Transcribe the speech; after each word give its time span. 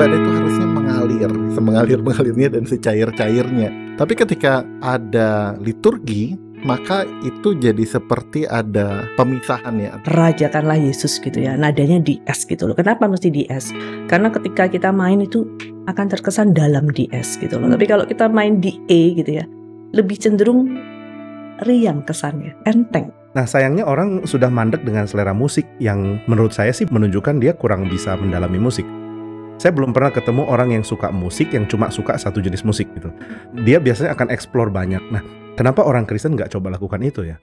ibadah 0.00 0.16
itu 0.16 0.32
harusnya 0.32 0.64
mengalir, 0.72 1.30
semengalir-mengalirnya 1.52 2.48
dan 2.56 2.64
secair-cairnya. 2.64 3.68
Tapi 4.00 4.16
ketika 4.16 4.64
ada 4.80 5.60
liturgi, 5.60 6.40
maka 6.64 7.04
itu 7.20 7.52
jadi 7.60 7.84
seperti 7.84 8.48
ada 8.48 9.04
pemisahan 9.20 9.76
ya. 9.76 10.00
Rajakanlah 10.08 10.80
Yesus 10.80 11.20
gitu 11.20 11.44
ya. 11.44 11.52
Nadanya 11.52 12.00
di 12.00 12.16
S 12.24 12.48
gitu 12.48 12.64
loh. 12.64 12.72
Kenapa 12.72 13.04
mesti 13.04 13.28
di 13.28 13.44
S? 13.52 13.76
Karena 14.08 14.32
ketika 14.32 14.72
kita 14.72 14.88
main 14.88 15.20
itu 15.20 15.44
akan 15.84 16.08
terkesan 16.08 16.56
dalam 16.56 16.88
di 16.96 17.04
S 17.12 17.36
gitu 17.36 17.60
loh. 17.60 17.68
Tapi 17.68 17.84
kalau 17.84 18.08
kita 18.08 18.24
main 18.32 18.56
di 18.56 18.80
E 18.88 19.12
gitu 19.20 19.36
ya, 19.36 19.44
lebih 19.92 20.16
cenderung 20.16 20.80
riang 21.68 22.00
kesannya, 22.08 22.56
enteng. 22.64 23.12
Nah 23.36 23.44
sayangnya 23.44 23.84
orang 23.84 24.24
sudah 24.24 24.48
mandek 24.48 24.80
dengan 24.80 25.04
selera 25.04 25.36
musik 25.36 25.68
yang 25.76 26.24
menurut 26.24 26.56
saya 26.56 26.72
sih 26.72 26.88
menunjukkan 26.88 27.36
dia 27.36 27.52
kurang 27.52 27.84
bisa 27.84 28.16
mendalami 28.16 28.56
musik. 28.56 28.88
Saya 29.60 29.76
belum 29.76 29.92
pernah 29.92 30.08
ketemu 30.08 30.48
orang 30.48 30.72
yang 30.72 30.80
suka 30.80 31.12
musik 31.12 31.52
yang 31.52 31.68
cuma 31.68 31.92
suka 31.92 32.16
satu 32.16 32.40
jenis 32.40 32.64
musik 32.64 32.88
gitu. 32.96 33.12
Dia 33.60 33.76
biasanya 33.76 34.16
akan 34.16 34.32
explore 34.32 34.72
banyak. 34.72 35.04
Nah, 35.12 35.20
kenapa 35.52 35.84
orang 35.84 36.08
Kristen 36.08 36.32
nggak 36.32 36.48
coba 36.48 36.72
lakukan 36.72 36.96
itu 37.04 37.28
ya? 37.28 37.36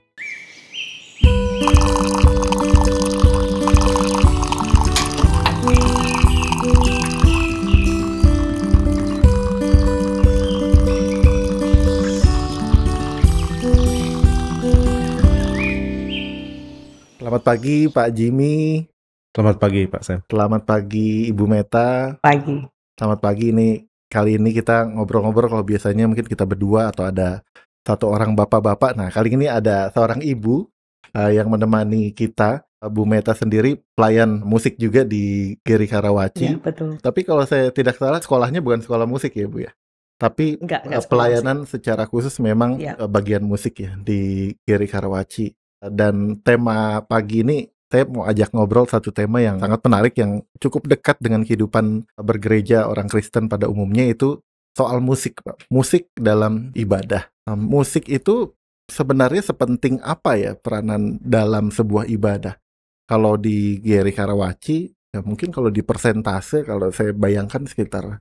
Selamat 17.22 17.42
pagi 17.46 17.86
Pak 17.86 18.10
Jimmy. 18.10 18.97
Selamat 19.34 19.56
pagi 19.60 19.84
Pak 19.86 20.02
Sam. 20.02 20.18
Selamat 20.26 20.62
pagi 20.64 21.28
Ibu 21.30 21.44
Meta. 21.44 22.16
Pagi. 22.18 22.64
Selamat 22.98 23.20
pagi 23.22 23.52
ini 23.54 23.68
kali 24.08 24.40
ini 24.40 24.50
kita 24.56 24.88
ngobrol-ngobrol 24.88 25.52
kalau 25.52 25.64
biasanya 25.64 26.08
mungkin 26.08 26.24
kita 26.24 26.48
berdua 26.48 26.88
atau 26.90 27.06
ada 27.06 27.44
satu 27.84 28.08
orang 28.08 28.32
bapak-bapak. 28.34 28.96
Nah 28.96 29.08
kali 29.12 29.36
ini 29.36 29.46
ada 29.46 29.92
seorang 29.92 30.24
ibu 30.24 30.66
uh, 31.14 31.30
yang 31.30 31.48
menemani 31.52 32.10
kita. 32.12 32.64
Bu 32.78 33.02
Meta 33.02 33.34
sendiri 33.34 33.74
pelayan 33.98 34.38
musik 34.46 34.78
juga 34.78 35.02
di 35.02 35.50
Geri 35.66 35.90
Karawaci. 35.90 36.46
Ya, 36.46 36.62
betul. 36.62 36.94
Tapi 37.02 37.26
kalau 37.26 37.42
saya 37.42 37.74
tidak 37.74 37.98
salah 37.98 38.22
sekolahnya 38.22 38.62
bukan 38.62 38.78
sekolah 38.86 39.02
musik 39.02 39.34
ya 39.34 39.50
Bu 39.50 39.66
ya. 39.66 39.74
Tapi 40.14 40.62
Enggak, 40.62 40.86
enggak 40.86 41.02
sekolah 41.02 41.10
pelayanan 41.10 41.58
secara 41.66 42.06
khusus 42.06 42.38
memang 42.38 42.78
Ya. 42.78 42.94
bagian 43.10 43.42
musik 43.42 43.82
ya 43.82 43.98
di 43.98 44.54
Geri 44.62 44.86
Karawaci. 44.86 45.50
Dan 45.82 46.38
tema 46.46 47.02
pagi 47.02 47.42
ini 47.42 47.66
saya 47.88 48.04
mau 48.04 48.28
ajak 48.28 48.52
ngobrol 48.52 48.84
satu 48.84 49.08
tema 49.10 49.40
yang 49.40 49.56
sangat 49.58 49.80
menarik 49.80 50.14
yang 50.20 50.44
cukup 50.60 50.84
dekat 50.92 51.16
dengan 51.24 51.40
kehidupan 51.40 52.04
bergereja 52.20 52.84
orang 52.84 53.08
Kristen 53.08 53.48
pada 53.48 53.64
umumnya 53.64 54.04
itu 54.04 54.44
soal 54.76 55.00
musik, 55.00 55.40
Pak. 55.40 55.66
Musik 55.72 56.12
dalam 56.14 56.70
ibadah. 56.76 57.26
Nah, 57.48 57.56
musik 57.56 58.06
itu 58.12 58.52
sebenarnya 58.86 59.40
sepenting 59.40 59.98
apa 60.04 60.36
ya 60.36 60.52
peranan 60.54 61.16
dalam 61.18 61.72
sebuah 61.72 62.06
ibadah? 62.06 62.60
Kalau 63.08 63.40
di 63.40 63.80
Geri 63.80 64.12
Karawaci, 64.12 64.78
ya 65.16 65.24
mungkin 65.24 65.48
kalau 65.48 65.72
di 65.72 65.80
persentase 65.80 66.62
kalau 66.68 66.92
saya 66.92 67.16
bayangkan 67.16 67.64
sekitar 67.64 68.20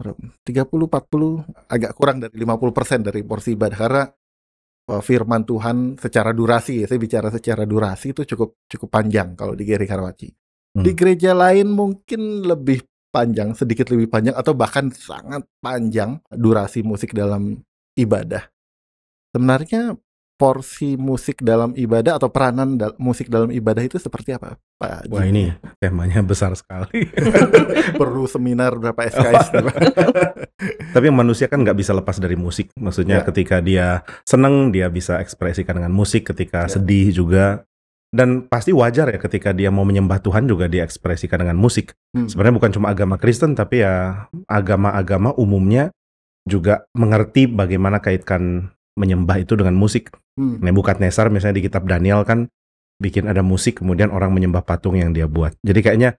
30-40 0.00 1.68
agak 1.68 1.92
kurang 1.92 2.24
dari 2.24 2.32
50% 2.32 3.04
dari 3.04 3.20
porsi 3.20 3.52
ibadah 3.52 3.76
karena 3.76 4.04
firman 4.98 5.46
Tuhan 5.46 5.94
secara 5.94 6.34
durasi 6.34 6.82
ya 6.82 6.90
saya 6.90 6.98
bicara 6.98 7.30
secara 7.30 7.62
durasi 7.62 8.10
itu 8.10 8.26
cukup 8.26 8.66
cukup 8.66 8.88
panjang 8.90 9.38
kalau 9.38 9.54
di 9.54 9.62
Geri 9.62 9.86
Karawaci. 9.86 10.28
Hmm. 10.74 10.82
Di 10.86 10.94
gereja 10.94 11.34
lain 11.34 11.70
mungkin 11.70 12.46
lebih 12.46 12.82
panjang, 13.10 13.58
sedikit 13.58 13.90
lebih 13.90 14.06
panjang 14.06 14.38
atau 14.38 14.54
bahkan 14.54 14.90
sangat 14.94 15.42
panjang 15.58 16.22
durasi 16.30 16.86
musik 16.86 17.10
dalam 17.10 17.58
ibadah. 17.98 18.46
Sebenarnya 19.34 19.98
porsi 20.40 20.96
musik 20.96 21.44
dalam 21.44 21.76
ibadah 21.76 22.16
atau 22.16 22.32
peranan 22.32 22.80
dal- 22.80 22.96
musik 22.96 23.28
dalam 23.28 23.52
ibadah 23.52 23.84
itu 23.84 24.00
seperti 24.00 24.32
apa, 24.32 24.56
Pak? 24.80 25.12
Wah 25.12 25.28
ini 25.28 25.52
temanya 25.76 26.24
besar 26.24 26.56
sekali. 26.56 27.04
perlu 28.00 28.24
seminar 28.24 28.72
berapa 28.80 28.96
SKS? 29.04 29.52
Tapi 30.96 31.06
manusia 31.12 31.44
kan 31.44 31.60
nggak 31.60 31.76
bisa 31.76 31.92
lepas 31.92 32.16
dari 32.16 32.40
musik. 32.40 32.72
Maksudnya 32.72 33.20
Ya. 33.20 33.26
ketika 33.28 33.60
dia 33.60 33.86
seneng 34.24 34.72
dia 34.72 34.88
bisa 34.88 35.20
ekspresikan 35.20 35.76
dengan 35.76 35.92
musik. 35.92 36.32
Ketika 36.32 36.64
Ya. 36.64 36.72
sedih 36.72 37.12
juga. 37.12 37.68
Dan 38.10 38.48
pasti 38.48 38.74
wajar 38.74 39.06
ya 39.06 39.22
ketika 39.22 39.54
dia 39.54 39.70
mau 39.70 39.86
menyembah 39.86 40.18
Tuhan 40.18 40.48
juga 40.48 40.66
dia 40.66 40.82
ekspresikan 40.82 41.46
dengan 41.46 41.54
musik. 41.54 41.92
Hmm. 42.10 42.26
Sebenarnya 42.26 42.56
bukan 42.58 42.72
cuma 42.74 42.86
agama 42.90 43.14
Kristen 43.20 43.54
tapi 43.54 43.84
ya 43.84 44.26
agama-agama 44.50 45.30
umumnya 45.38 45.92
juga 46.42 46.88
mengerti 46.96 47.46
bagaimana 47.46 48.02
kaitkan 48.02 48.72
menyembah 48.98 49.42
itu 49.42 49.54
dengan 49.54 49.76
musik. 49.76 50.14
Hmm. 50.38 50.58
Nebukadnezar 50.62 51.28
misalnya 51.28 51.60
di 51.60 51.64
kitab 51.66 51.86
Daniel 51.86 52.24
kan 52.26 52.48
bikin 53.00 53.26
ada 53.26 53.40
musik 53.40 53.80
kemudian 53.80 54.12
orang 54.12 54.30
menyembah 54.34 54.62
patung 54.62 54.96
yang 54.98 55.12
dia 55.12 55.28
buat. 55.30 55.56
Jadi 55.64 55.80
kayaknya 55.80 56.10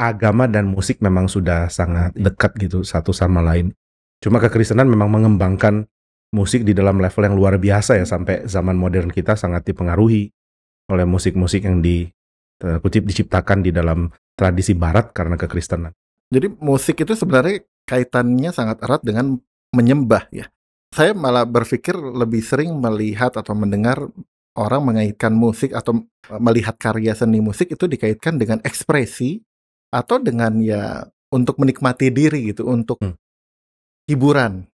agama 0.00 0.48
dan 0.48 0.68
musik 0.68 1.00
memang 1.04 1.28
sudah 1.28 1.68
sangat 1.68 2.16
dekat 2.16 2.56
gitu 2.56 2.84
satu 2.84 3.12
sama 3.12 3.44
lain. 3.44 3.72
Cuma 4.20 4.40
kekristenan 4.40 4.88
memang 4.88 5.08
mengembangkan 5.12 5.88
musik 6.30 6.62
di 6.62 6.76
dalam 6.76 7.00
level 7.02 7.22
yang 7.26 7.36
luar 7.36 7.54
biasa 7.58 7.98
ya 7.98 8.06
sampai 8.06 8.46
zaman 8.46 8.76
modern 8.78 9.10
kita 9.10 9.34
sangat 9.34 9.66
dipengaruhi 9.66 10.30
oleh 10.90 11.06
musik-musik 11.06 11.66
yang 11.66 11.82
di 11.82 12.06
tanda 12.60 12.78
kutip 12.78 13.08
diciptakan 13.08 13.64
di 13.64 13.72
dalam 13.72 14.12
tradisi 14.36 14.76
barat 14.76 15.16
karena 15.16 15.40
kekristenan. 15.40 15.96
Jadi 16.30 16.52
musik 16.60 17.00
itu 17.00 17.16
sebenarnya 17.16 17.64
kaitannya 17.88 18.52
sangat 18.52 18.84
erat 18.84 19.02
dengan 19.02 19.40
menyembah 19.74 20.28
ya. 20.30 20.46
Saya 20.90 21.14
malah 21.14 21.46
berpikir 21.46 21.94
lebih 21.94 22.42
sering 22.42 22.74
melihat 22.82 23.30
atau 23.38 23.54
mendengar 23.54 24.10
orang 24.58 24.82
mengaitkan 24.82 25.30
musik 25.30 25.70
atau 25.70 26.02
melihat 26.42 26.74
karya 26.74 27.14
seni 27.14 27.38
musik 27.38 27.70
itu 27.70 27.86
dikaitkan 27.86 28.36
dengan 28.42 28.58
ekspresi 28.66 29.38
atau 29.94 30.18
dengan 30.18 30.58
ya 30.58 31.06
untuk 31.30 31.62
menikmati 31.62 32.10
diri 32.10 32.50
gitu, 32.50 32.66
untuk 32.66 32.98
Hmm. 32.98 33.14
hiburan, 34.10 34.66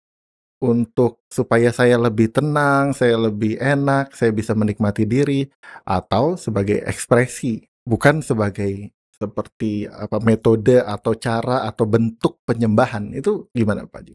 untuk 0.63 1.19
supaya 1.27 1.75
saya 1.75 1.99
lebih 1.99 2.31
tenang, 2.31 2.95
saya 2.95 3.19
lebih 3.19 3.59
enak, 3.59 4.15
saya 4.15 4.31
bisa 4.31 4.55
menikmati 4.55 5.05
diri 5.05 5.51
atau 5.85 6.39
sebagai 6.39 6.79
ekspresi, 6.87 7.67
bukan 7.83 8.23
sebagai 8.23 8.95
seperti 9.15 9.87
apa 9.91 10.19
metode 10.23 10.79
atau 10.83 11.15
cara 11.19 11.67
atau 11.67 11.87
bentuk 11.87 12.43
penyembahan 12.47 13.15
itu 13.15 13.51
gimana 13.55 13.87
Pak 13.87 14.03
Ji? 14.07 14.15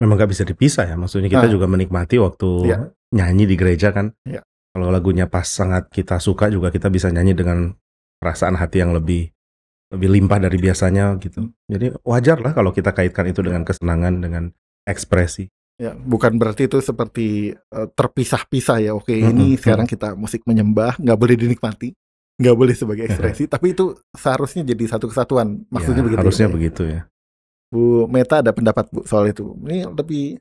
Memang 0.00 0.16
gak 0.16 0.30
bisa 0.30 0.42
dipisah 0.42 0.86
ya. 0.86 0.96
Maksudnya 0.96 1.28
kita 1.28 1.46
Ah. 1.46 1.52
juga 1.52 1.66
menikmati 1.66 2.18
waktu 2.18 2.48
Iya. 2.66 2.78
nyanyi 3.10 3.44
di 3.46 3.54
gereja 3.54 3.90
kan. 3.90 4.10
Iya. 4.24 4.42
Kalau 4.74 4.90
lagunya 4.90 5.30
pas 5.30 5.46
sangat 5.46 5.86
kita 5.88 6.18
suka 6.18 6.50
juga 6.50 6.68
kita 6.68 6.90
bisa 6.90 7.06
nyanyi 7.08 7.30
dengan 7.32 7.70
perasaan 8.18 8.56
hati 8.56 8.82
yang 8.82 8.90
lebih 8.90 9.30
lebih 9.92 10.10
limpah 10.10 10.42
dari 10.42 10.58
biasanya 10.58 11.14
gitu. 11.18 11.54
Jadi 11.70 11.94
wajar 12.02 12.42
lah 12.42 12.50
kalau 12.50 12.74
kita 12.74 12.90
kaitkan 12.90 13.30
itu 13.30 13.38
dengan 13.40 13.62
kesenangan, 13.62 14.18
dengan 14.18 14.50
ekspresi. 14.82 15.46
Ya, 15.74 15.94
bukan 15.94 16.38
berarti 16.38 16.66
itu 16.66 16.78
seperti 16.78 17.50
eh, 17.54 17.88
terpisah-pisah 17.94 18.78
ya. 18.80 18.92
Oke, 18.94 19.14
Mm-mm, 19.14 19.30
ini 19.30 19.46
sekarang 19.54 19.86
kita 19.86 20.14
musik 20.14 20.42
menyembah, 20.44 20.98
nggak 20.98 21.18
boleh 21.18 21.34
dinikmati, 21.34 21.94
nggak 22.38 22.56
boleh 22.58 22.74
sebagai 22.74 23.06
ekspresi, 23.10 23.46
tapi 23.46 23.70
itu 23.70 23.94
seharusnya 24.10 24.62
jadi 24.64 24.84
satu 24.88 25.06
kesatuan. 25.06 25.62
Maksudnya 25.70 26.02
Ya, 26.02 26.06
begitu. 26.10 26.20
harusnya 26.26 26.46
ya, 26.46 26.52
begitu 26.52 26.82
ya. 26.86 27.00
Bu 27.74 28.06
Meta 28.06 28.38
ada 28.38 28.54
pendapat 28.54 28.86
Bu 28.94 29.02
soal 29.02 29.34
itu. 29.34 29.50
Ini 29.66 29.90
lebih 29.90 30.38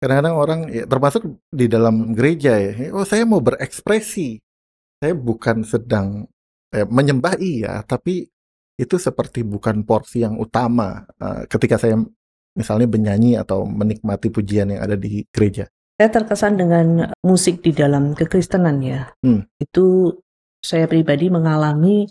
kadang-kadang 0.00 0.34
orang 0.34 0.60
ya, 0.72 0.88
termasuk 0.88 1.22
di 1.52 1.68
dalam 1.68 2.16
gereja 2.16 2.56
ya. 2.56 2.72
Oh, 2.96 3.04
saya 3.04 3.28
mau 3.28 3.44
berekspresi. 3.44 4.40
Saya 5.04 5.12
bukan 5.12 5.68
sedang 5.68 6.24
eh, 6.72 6.88
menyembah 6.88 7.36
iya, 7.36 7.84
tapi 7.84 8.24
itu 8.80 8.96
seperti 8.96 9.44
bukan 9.44 9.84
porsi 9.84 10.24
yang 10.24 10.40
utama 10.40 11.04
eh, 11.20 11.44
ketika 11.44 11.76
saya 11.76 12.00
misalnya 12.56 12.88
bernyanyi 12.88 13.36
atau 13.36 13.68
menikmati 13.68 14.32
pujian 14.32 14.72
yang 14.72 14.80
ada 14.80 14.96
di 14.96 15.24
gereja. 15.28 15.68
Saya 16.00 16.08
terkesan 16.08 16.56
dengan 16.56 17.12
musik 17.20 17.60
di 17.60 17.76
dalam 17.76 18.16
kekristenan 18.16 18.80
ya. 18.80 19.12
Hmm. 19.20 19.44
Itu 19.60 20.16
saya 20.62 20.88
pribadi 20.88 21.28
mengalami 21.28 22.08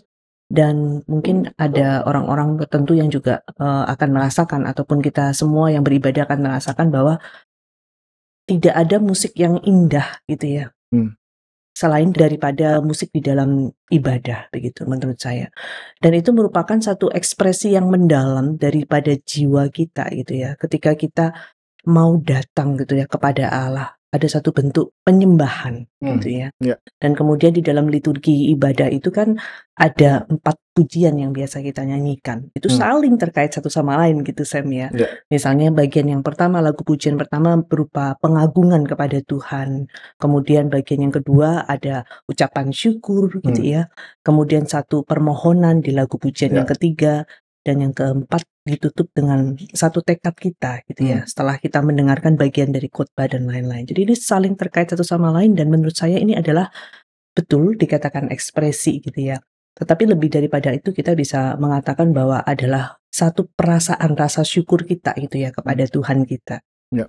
dan 0.52 1.00
mungkin 1.08 1.48
ada 1.56 2.04
orang-orang 2.04 2.60
tertentu 2.60 2.92
yang 2.92 3.08
juga 3.08 3.40
eh, 3.56 3.84
akan 3.88 4.08
merasakan 4.12 4.68
ataupun 4.68 5.00
kita 5.00 5.32
semua 5.32 5.72
yang 5.72 5.80
beribadah 5.80 6.28
akan 6.28 6.44
merasakan 6.44 6.92
bahwa 6.92 7.16
tidak 8.44 8.74
ada 8.76 9.00
musik 9.00 9.32
yang 9.40 9.56
indah 9.64 10.20
gitu 10.28 10.60
ya. 10.60 10.64
Hmm. 10.92 11.16
Selain 11.72 12.12
daripada 12.12 12.84
musik 12.84 13.08
di 13.16 13.24
dalam 13.24 13.72
ibadah 13.88 14.52
begitu 14.52 14.84
menurut 14.84 15.16
saya. 15.16 15.48
Dan 15.96 16.20
itu 16.20 16.36
merupakan 16.36 16.76
satu 16.76 17.08
ekspresi 17.08 17.72
yang 17.72 17.88
mendalam 17.88 18.60
daripada 18.60 19.16
jiwa 19.16 19.72
kita 19.72 20.12
gitu 20.12 20.36
ya. 20.36 20.52
Ketika 20.60 20.92
kita 21.00 21.32
mau 21.88 22.20
datang 22.20 22.76
gitu 22.76 23.00
ya 23.00 23.08
kepada 23.08 23.48
Allah 23.48 24.01
ada 24.12 24.28
satu 24.28 24.52
bentuk 24.52 24.92
penyembahan 25.08 25.88
Hmm, 26.04 26.20
gitu 26.20 26.28
ya. 26.44 26.48
ya. 26.60 26.76
Dan 27.00 27.16
kemudian 27.16 27.56
di 27.56 27.64
dalam 27.64 27.88
liturgi 27.88 28.52
ibadah 28.52 28.92
itu 28.92 29.08
kan 29.08 29.40
ada 29.72 30.28
empat 30.28 30.60
pujian 30.76 31.16
yang 31.16 31.32
biasa 31.32 31.64
kita 31.64 31.80
nyanyikan. 31.84 32.52
Itu 32.52 32.68
Hmm. 32.68 32.76
saling 32.76 33.14
terkait 33.16 33.52
satu 33.52 33.72
sama 33.72 33.96
lain 33.96 34.20
gitu 34.20 34.44
Sam 34.44 34.68
ya. 34.68 34.92
Ya. 34.92 35.08
Misalnya 35.32 35.72
bagian 35.72 36.12
yang 36.12 36.20
pertama 36.20 36.60
lagu 36.60 36.84
pujian 36.84 37.16
pertama 37.16 37.56
berupa 37.60 38.16
pengagungan 38.20 38.84
kepada 38.84 39.20
Tuhan. 39.24 39.88
Kemudian 40.20 40.68
bagian 40.68 41.08
yang 41.08 41.14
kedua 41.14 41.64
ada 41.64 42.04
ucapan 42.28 42.68
syukur 42.74 43.32
gitu 43.40 43.62
Hmm. 43.64 43.72
ya. 43.80 43.82
Kemudian 44.20 44.68
satu 44.68 45.08
permohonan 45.08 45.80
di 45.80 45.92
lagu 45.96 46.20
pujian 46.20 46.52
Ya. 46.52 46.60
yang 46.62 46.68
ketiga 46.68 47.24
dan 47.62 47.82
yang 47.82 47.94
keempat 47.94 48.42
ditutup 48.62 49.10
dengan 49.10 49.58
satu 49.74 50.02
tekad 50.02 50.34
kita 50.38 50.86
gitu 50.86 51.02
ya. 51.02 51.22
Hmm. 51.22 51.28
Setelah 51.30 51.56
kita 51.58 51.82
mendengarkan 51.82 52.38
bagian 52.38 52.70
dari 52.70 52.86
khotbah 52.86 53.26
dan 53.26 53.46
lain-lain. 53.50 53.86
Jadi 53.86 54.06
ini 54.06 54.14
saling 54.14 54.54
terkait 54.54 54.90
satu 54.90 55.02
sama 55.02 55.34
lain 55.34 55.58
dan 55.58 55.70
menurut 55.70 55.94
saya 55.94 56.18
ini 56.18 56.38
adalah 56.38 56.70
betul 57.34 57.74
dikatakan 57.74 58.30
ekspresi 58.30 59.02
gitu 59.02 59.34
ya. 59.34 59.38
Tetapi 59.72 60.04
lebih 60.04 60.28
daripada 60.28 60.68
itu 60.70 60.92
kita 60.92 61.16
bisa 61.16 61.56
mengatakan 61.56 62.12
bahwa 62.12 62.44
adalah 62.44 63.00
satu 63.08 63.48
perasaan 63.50 64.14
rasa 64.14 64.44
syukur 64.44 64.84
kita 64.84 65.16
gitu 65.16 65.40
ya 65.40 65.50
kepada 65.50 65.82
Tuhan 65.88 66.28
kita. 66.28 66.60
Ya. 66.92 67.08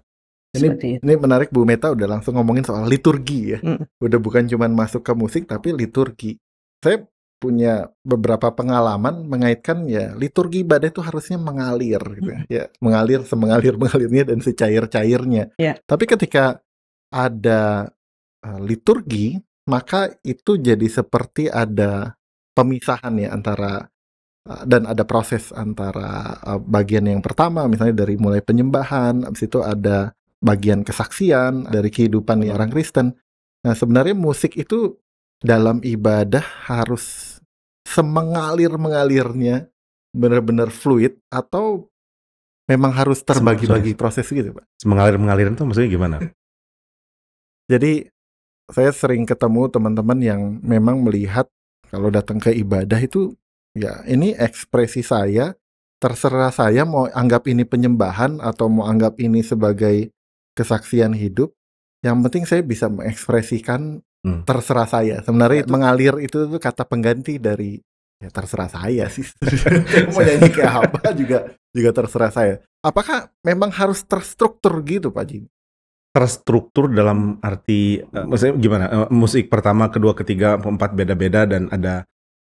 Ini 0.54 0.70
Seperti 0.70 0.88
itu. 0.98 1.02
ini 1.02 1.14
menarik 1.18 1.50
Bu 1.50 1.66
Meta 1.66 1.92
udah 1.92 2.08
langsung 2.08 2.38
ngomongin 2.38 2.64
soal 2.64 2.86
liturgi 2.86 3.58
ya. 3.58 3.60
Mm. 3.60 3.90
Udah 4.00 4.20
bukan 4.22 4.46
cuman 4.48 4.72
masuk 4.74 5.02
ke 5.02 5.14
musik 5.18 5.44
tapi 5.50 5.74
liturgi. 5.74 6.38
Saya 6.80 7.04
punya 7.44 7.92
beberapa 8.08 8.56
pengalaman 8.56 9.28
mengaitkan 9.28 9.84
ya 9.92 10.16
liturgi 10.16 10.64
ibadah 10.64 10.88
itu 10.88 11.04
harusnya 11.04 11.36
mengalir 11.36 12.00
gitu 12.00 12.32
ya. 12.32 12.42
Ya, 12.48 12.64
mengalir 12.80 13.28
semengalir 13.28 13.76
mengalirnya 13.82 14.32
dan 14.32 14.40
secair 14.40 14.88
cairnya. 14.88 15.52
Ya. 15.60 15.76
Tapi 15.84 16.08
ketika 16.08 16.64
ada 17.12 17.92
uh, 18.48 18.60
liturgi 18.64 19.44
maka 19.68 20.16
itu 20.24 20.60
jadi 20.60 20.88
seperti 20.88 21.52
ada 21.52 22.16
pemisahan 22.56 23.16
ya 23.20 23.36
antara 23.36 23.92
uh, 24.48 24.64
dan 24.64 24.88
ada 24.88 25.04
proses 25.04 25.52
antara 25.52 26.40
uh, 26.44 26.60
bagian 26.64 27.08
yang 27.08 27.20
pertama 27.20 27.68
misalnya 27.68 28.08
dari 28.08 28.16
mulai 28.16 28.40
penyembahan, 28.40 29.28
habis 29.28 29.48
itu 29.48 29.60
ada 29.60 30.16
bagian 30.44 30.84
kesaksian 30.84 31.72
dari 31.72 31.88
kehidupan 31.88 32.44
Hmm. 32.44 32.52
orang 32.52 32.70
Kristen. 32.72 33.16
Nah, 33.64 33.72
sebenarnya 33.72 34.12
musik 34.12 34.60
itu 34.60 35.00
dalam 35.40 35.80
ibadah 35.84 36.44
harus 36.68 37.33
semengalir-mengalirnya 37.88 39.68
benar-benar 40.14 40.70
fluid 40.70 41.20
atau 41.28 41.90
memang 42.70 42.96
harus 42.96 43.20
terbagi-bagi 43.26 43.98
proses 43.98 44.28
gitu, 44.30 44.56
Pak. 44.56 44.64
Mengalir-mengalir 44.88 45.52
itu 45.52 45.64
maksudnya 45.66 45.90
gimana? 45.92 46.18
Jadi 47.72 48.08
saya 48.72 48.92
sering 48.96 49.28
ketemu 49.28 49.68
teman-teman 49.68 50.20
yang 50.24 50.42
memang 50.64 51.04
melihat 51.04 51.48
kalau 51.92 52.08
datang 52.10 52.40
ke 52.40 52.56
ibadah 52.56 52.98
itu 52.98 53.36
ya 53.76 54.02
ini 54.08 54.34
ekspresi 54.34 55.04
saya 55.04 55.54
terserah 56.00 56.52
saya 56.52 56.84
mau 56.88 57.08
anggap 57.08 57.48
ini 57.48 57.68
penyembahan 57.68 58.40
atau 58.40 58.68
mau 58.68 58.88
anggap 58.88 59.20
ini 59.20 59.44
sebagai 59.44 60.12
kesaksian 60.56 61.16
hidup 61.16 61.52
yang 62.04 62.20
penting 62.24 62.44
saya 62.44 62.62
bisa 62.64 62.92
mengekspresikan 62.92 64.04
Hmm. 64.24 64.48
terserah 64.48 64.88
saya 64.88 65.20
sebenarnya 65.20 65.68
mengalir 65.68 66.16
itu 66.24 66.48
tuh 66.48 66.56
kata 66.56 66.88
pengganti 66.88 67.44
dari 67.44 67.84
ya 68.24 68.32
terserah 68.32 68.72
saya 68.72 69.12
sih 69.12 69.28
mau 70.16 70.24
nyanyi 70.28 70.48
kayak 70.48 70.74
apa 70.80 71.12
juga 71.12 71.52
juga 71.76 71.90
terserah 71.92 72.32
saya 72.32 72.56
apakah 72.80 73.28
memang 73.44 73.68
harus 73.76 74.00
terstruktur 74.08 74.80
gitu 74.88 75.12
Pak 75.12 75.26
Jim 75.28 75.44
Terstruktur 76.14 76.94
dalam 76.94 77.42
arti 77.42 77.98
eh, 77.98 78.26
maksudnya 78.30 78.54
gimana? 78.62 78.86
Eh, 78.86 79.10
musik 79.10 79.50
pertama, 79.50 79.90
kedua, 79.90 80.14
ketiga, 80.14 80.62
keempat 80.62 80.94
beda-beda 80.94 81.50
dan 81.50 81.74
ada 81.74 82.06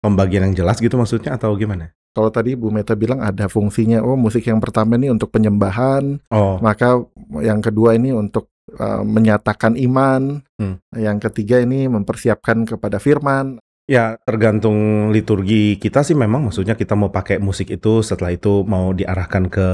pembagian 0.02 0.50
yang 0.50 0.66
jelas 0.66 0.82
gitu 0.82 0.98
maksudnya 0.98 1.38
atau 1.38 1.54
gimana? 1.54 1.94
Kalau 2.14 2.34
tadi 2.34 2.58
Bu 2.58 2.74
Meta 2.74 2.98
bilang 2.98 3.22
ada 3.22 3.46
fungsinya, 3.46 4.02
oh 4.02 4.18
musik 4.18 4.42
yang 4.50 4.58
pertama 4.58 4.98
ini 4.98 5.06
untuk 5.06 5.30
penyembahan, 5.30 6.18
Oh, 6.34 6.58
maka 6.58 6.98
yang 7.46 7.62
kedua 7.62 7.94
ini 7.94 8.10
untuk 8.10 8.50
uh, 8.78 9.02
menyatakan 9.06 9.78
iman, 9.78 10.42
Hmm. 10.54 10.78
yang 10.94 11.18
ketiga 11.18 11.58
ini 11.58 11.90
mempersiapkan 11.90 12.62
kepada 12.66 13.02
firman. 13.02 13.58
Ya, 13.84 14.16
tergantung 14.24 15.10
liturgi 15.12 15.76
kita 15.76 16.00
sih 16.00 16.16
memang 16.16 16.48
maksudnya 16.48 16.72
kita 16.72 16.96
mau 16.96 17.12
pakai 17.12 17.36
musik 17.36 17.68
itu 17.68 18.00
setelah 18.00 18.32
itu 18.32 18.64
mau 18.64 18.96
diarahkan 18.96 19.50
ke 19.52 19.68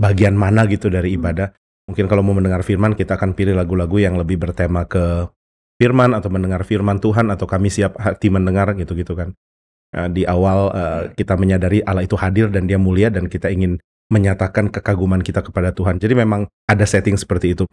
bagian 0.00 0.34
mana 0.34 0.64
gitu 0.66 0.88
dari 0.88 1.14
Hmm. 1.14 1.18
ibadah. 1.20 1.48
Mungkin 1.90 2.06
kalau 2.06 2.22
mau 2.22 2.34
mendengar 2.34 2.62
firman 2.62 2.94
kita 2.94 3.18
akan 3.18 3.34
pilih 3.34 3.54
lagu-lagu 3.54 3.98
yang 3.98 4.14
lebih 4.14 4.38
bertema 4.38 4.86
ke 4.86 5.26
firman 5.80 6.12
atau 6.12 6.28
mendengar 6.28 6.62
firman 6.62 7.00
Tuhan 7.00 7.32
atau 7.32 7.48
kami 7.48 7.72
siap 7.72 7.96
hati 7.98 8.28
mendengar 8.30 8.72
gitu-gitu 8.76 9.16
kan. 9.16 9.32
Nah, 9.90 10.06
di 10.06 10.22
awal 10.22 10.70
eh, 10.70 11.02
kita 11.18 11.34
menyadari 11.34 11.82
Allah 11.82 12.06
itu 12.06 12.14
hadir 12.14 12.46
dan 12.46 12.70
dia 12.70 12.78
mulia 12.78 13.10
dan 13.10 13.26
kita 13.26 13.50
ingin 13.50 13.82
menyatakan 14.10 14.70
kekaguman 14.70 15.22
kita 15.22 15.42
kepada 15.42 15.74
Tuhan. 15.74 15.98
Jadi 15.98 16.14
memang 16.14 16.46
ada 16.66 16.84
setting 16.86 17.18
seperti 17.18 17.58
itu. 17.58 17.64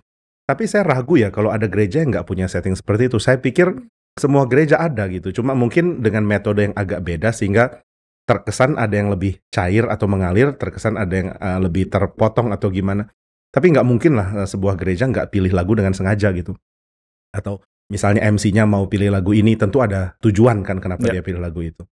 Tapi 0.47 0.63
saya 0.63 0.87
ragu 0.87 1.19
ya 1.19 1.27
kalau 1.27 1.51
ada 1.51 1.67
gereja 1.67 1.99
yang 1.99 2.15
nggak 2.15 2.23
punya 2.23 2.47
setting 2.47 2.71
seperti 2.71 3.11
itu. 3.11 3.19
Saya 3.19 3.35
pikir 3.43 3.67
semua 4.15 4.47
gereja 4.47 4.79
ada 4.79 5.03
gitu. 5.11 5.35
Cuma 5.35 5.51
mungkin 5.51 5.99
dengan 5.99 6.23
metode 6.23 6.71
yang 6.71 6.75
agak 6.79 7.03
beda 7.03 7.35
sehingga 7.35 7.83
terkesan 8.23 8.79
ada 8.79 8.95
yang 8.95 9.11
lebih 9.11 9.39
cair 9.51 9.87
atau 9.91 10.07
mengalir, 10.07 10.55
terkesan 10.55 10.95
ada 10.95 11.13
yang 11.13 11.29
uh, 11.35 11.59
lebih 11.59 11.91
terpotong 11.91 12.55
atau 12.55 12.71
gimana. 12.71 13.11
Tapi 13.51 13.75
nggak 13.75 13.87
mungkin 13.87 14.15
lah 14.15 14.43
uh, 14.43 14.47
sebuah 14.47 14.79
gereja 14.79 15.07
nggak 15.07 15.35
pilih 15.35 15.51
lagu 15.51 15.75
dengan 15.75 15.91
sengaja 15.91 16.31
gitu. 16.31 16.55
Atau 17.35 17.59
misalnya 17.91 18.23
MC-nya 18.27 18.63
mau 18.67 18.87
pilih 18.87 19.11
lagu 19.11 19.31
ini, 19.31 19.55
tentu 19.55 19.79
ada 19.83 20.15
tujuan 20.23 20.63
kan 20.63 20.79
kenapa 20.79 21.07
Ya. 21.07 21.19
dia 21.19 21.23
pilih 21.23 21.39
lagu 21.43 21.63
itu. 21.63 21.83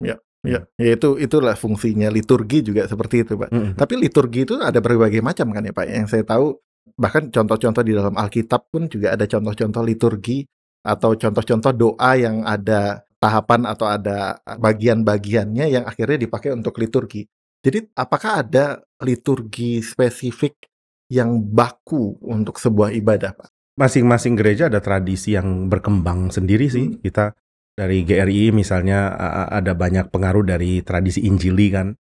Ya, 0.45 0.61
ya 0.77 0.93
itu 0.93 1.17
itulah 1.17 1.57
fungsinya 1.57 2.11
liturgi 2.11 2.61
juga 2.61 2.85
seperti 2.85 3.25
itu, 3.25 3.33
Pak. 3.33 3.49
Mm-mm. 3.49 3.73
Tapi 3.79 3.93
liturgi 3.97 4.45
itu 4.45 4.59
ada 4.61 4.77
berbagai 4.77 5.23
macam 5.23 5.49
kan 5.55 5.63
ya, 5.63 5.73
Pak. 5.73 5.85
Yang 5.87 6.07
saya 6.11 6.23
tahu 6.27 6.59
bahkan 6.93 7.33
contoh-contoh 7.33 7.81
di 7.81 7.97
dalam 7.97 8.13
Alkitab 8.13 8.69
pun 8.69 8.85
juga 8.85 9.17
ada 9.17 9.25
contoh-contoh 9.25 9.81
liturgi 9.81 10.45
atau 10.85 11.17
contoh-contoh 11.17 11.73
doa 11.73 12.11
yang 12.13 12.45
ada 12.45 13.01
tahapan 13.17 13.65
atau 13.65 13.89
ada 13.89 14.37
bagian-bagiannya 14.45 15.65
yang 15.73 15.83
akhirnya 15.89 16.29
dipakai 16.29 16.53
untuk 16.53 16.77
liturgi. 16.77 17.25
Jadi 17.65 17.81
apakah 17.97 18.45
ada 18.45 18.77
liturgi 19.01 19.81
spesifik 19.81 20.69
yang 21.09 21.41
baku 21.41 22.21
untuk 22.21 22.61
sebuah 22.61 22.93
ibadah, 22.93 23.33
Pak? 23.33 23.49
Masing-masing 23.75 24.37
gereja 24.37 24.69
ada 24.69 24.79
tradisi 24.79 25.33
yang 25.33 25.67
berkembang 25.67 26.29
sendiri 26.29 26.69
sih. 26.69 26.93
Hmm. 26.93 27.01
Kita 27.01 27.33
dari 27.75 28.05
GRI 28.07 28.55
misalnya 28.55 29.11
a- 29.11 29.35
a- 29.45 29.51
ada 29.59 29.73
banyak 29.75 30.13
pengaruh 30.13 30.45
dari 30.45 30.85
tradisi 30.85 31.25
Injili 31.25 31.73
kan. 31.73 31.97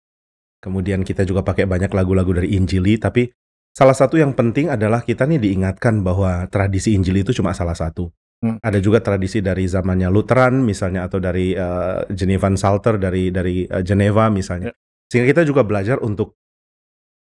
Kemudian 0.61 1.05
kita 1.07 1.25
juga 1.25 1.45
pakai 1.45 1.65
banyak 1.65 1.93
lagu-lagu 1.93 2.33
dari 2.37 2.57
Injili, 2.57 2.97
tapi 2.97 3.29
salah 3.75 3.97
satu 3.97 4.19
yang 4.19 4.35
penting 4.35 4.69
adalah 4.71 5.03
kita 5.03 5.27
nih 5.27 5.41
diingatkan 5.41 6.03
bahwa 6.03 6.47
tradisi 6.51 6.95
Injili 6.95 7.23
itu 7.23 7.35
cuma 7.35 7.55
salah 7.55 7.75
satu. 7.75 8.11
Hmm. 8.41 8.57
Ada 8.65 8.81
juga 8.81 9.05
tradisi 9.05 9.45
dari 9.45 9.69
zamannya 9.69 10.09
Lutheran 10.09 10.65
misalnya 10.65 11.05
atau 11.05 11.21
dari 11.21 11.53
uh, 11.53 12.09
Genevan 12.09 12.57
Psalter 12.57 12.97
dari 12.97 13.29
dari 13.29 13.69
uh, 13.69 13.85
Geneva 13.85 14.33
misalnya. 14.33 14.73
Sehingga 15.13 15.29
kita 15.37 15.43
juga 15.45 15.61
belajar 15.61 16.01
untuk 16.01 16.41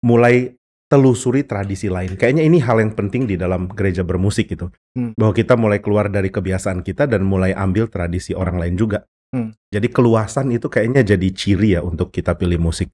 mulai 0.07 0.55
telusuri 0.87 1.43
tradisi 1.43 1.91
lain. 1.91 2.15
Kayaknya 2.15 2.47
ini 2.47 2.63
hal 2.63 2.79
yang 2.79 2.95
penting 2.95 3.27
di 3.27 3.35
dalam 3.35 3.67
gereja 3.67 4.07
bermusik 4.07 4.55
gitu. 4.55 4.71
Hmm. 4.95 5.11
Bahwa 5.19 5.35
kita 5.35 5.59
mulai 5.59 5.83
keluar 5.83 6.07
dari 6.07 6.31
kebiasaan 6.31 6.87
kita 6.87 7.03
dan 7.05 7.27
mulai 7.27 7.51
ambil 7.51 7.91
tradisi 7.91 8.31
orang 8.31 8.55
lain 8.55 8.79
juga. 8.79 9.03
Hmm. 9.29 9.51
Jadi 9.69 9.91
keluasan 9.91 10.49
itu 10.55 10.71
kayaknya 10.71 11.03
jadi 11.03 11.27
ciri 11.35 11.77
ya 11.77 11.83
untuk 11.83 12.15
kita 12.15 12.33
pilih 12.39 12.57
musik. 12.63 12.89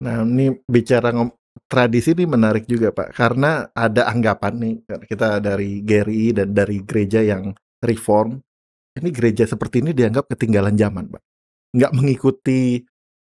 Nah, 0.00 0.24
ini 0.24 0.56
bicara 0.64 1.12
tradisi 1.66 2.14
ini 2.14 2.24
menarik 2.26 2.66
juga, 2.66 2.94
Pak. 2.94 3.14
Karena 3.14 3.66
ada 3.70 4.10
anggapan 4.10 4.54
nih, 4.58 4.74
kita 5.06 5.42
dari 5.42 5.82
GRI 5.82 6.36
dan 6.36 6.54
dari 6.54 6.82
gereja 6.82 7.22
yang 7.22 7.54
reform, 7.82 8.38
ini 8.98 9.08
gereja 9.14 9.46
seperti 9.46 9.82
ini 9.82 9.94
dianggap 9.94 10.30
ketinggalan 10.30 10.74
zaman, 10.74 11.10
Pak. 11.10 11.22
Nggak 11.74 11.92
mengikuti 11.94 12.82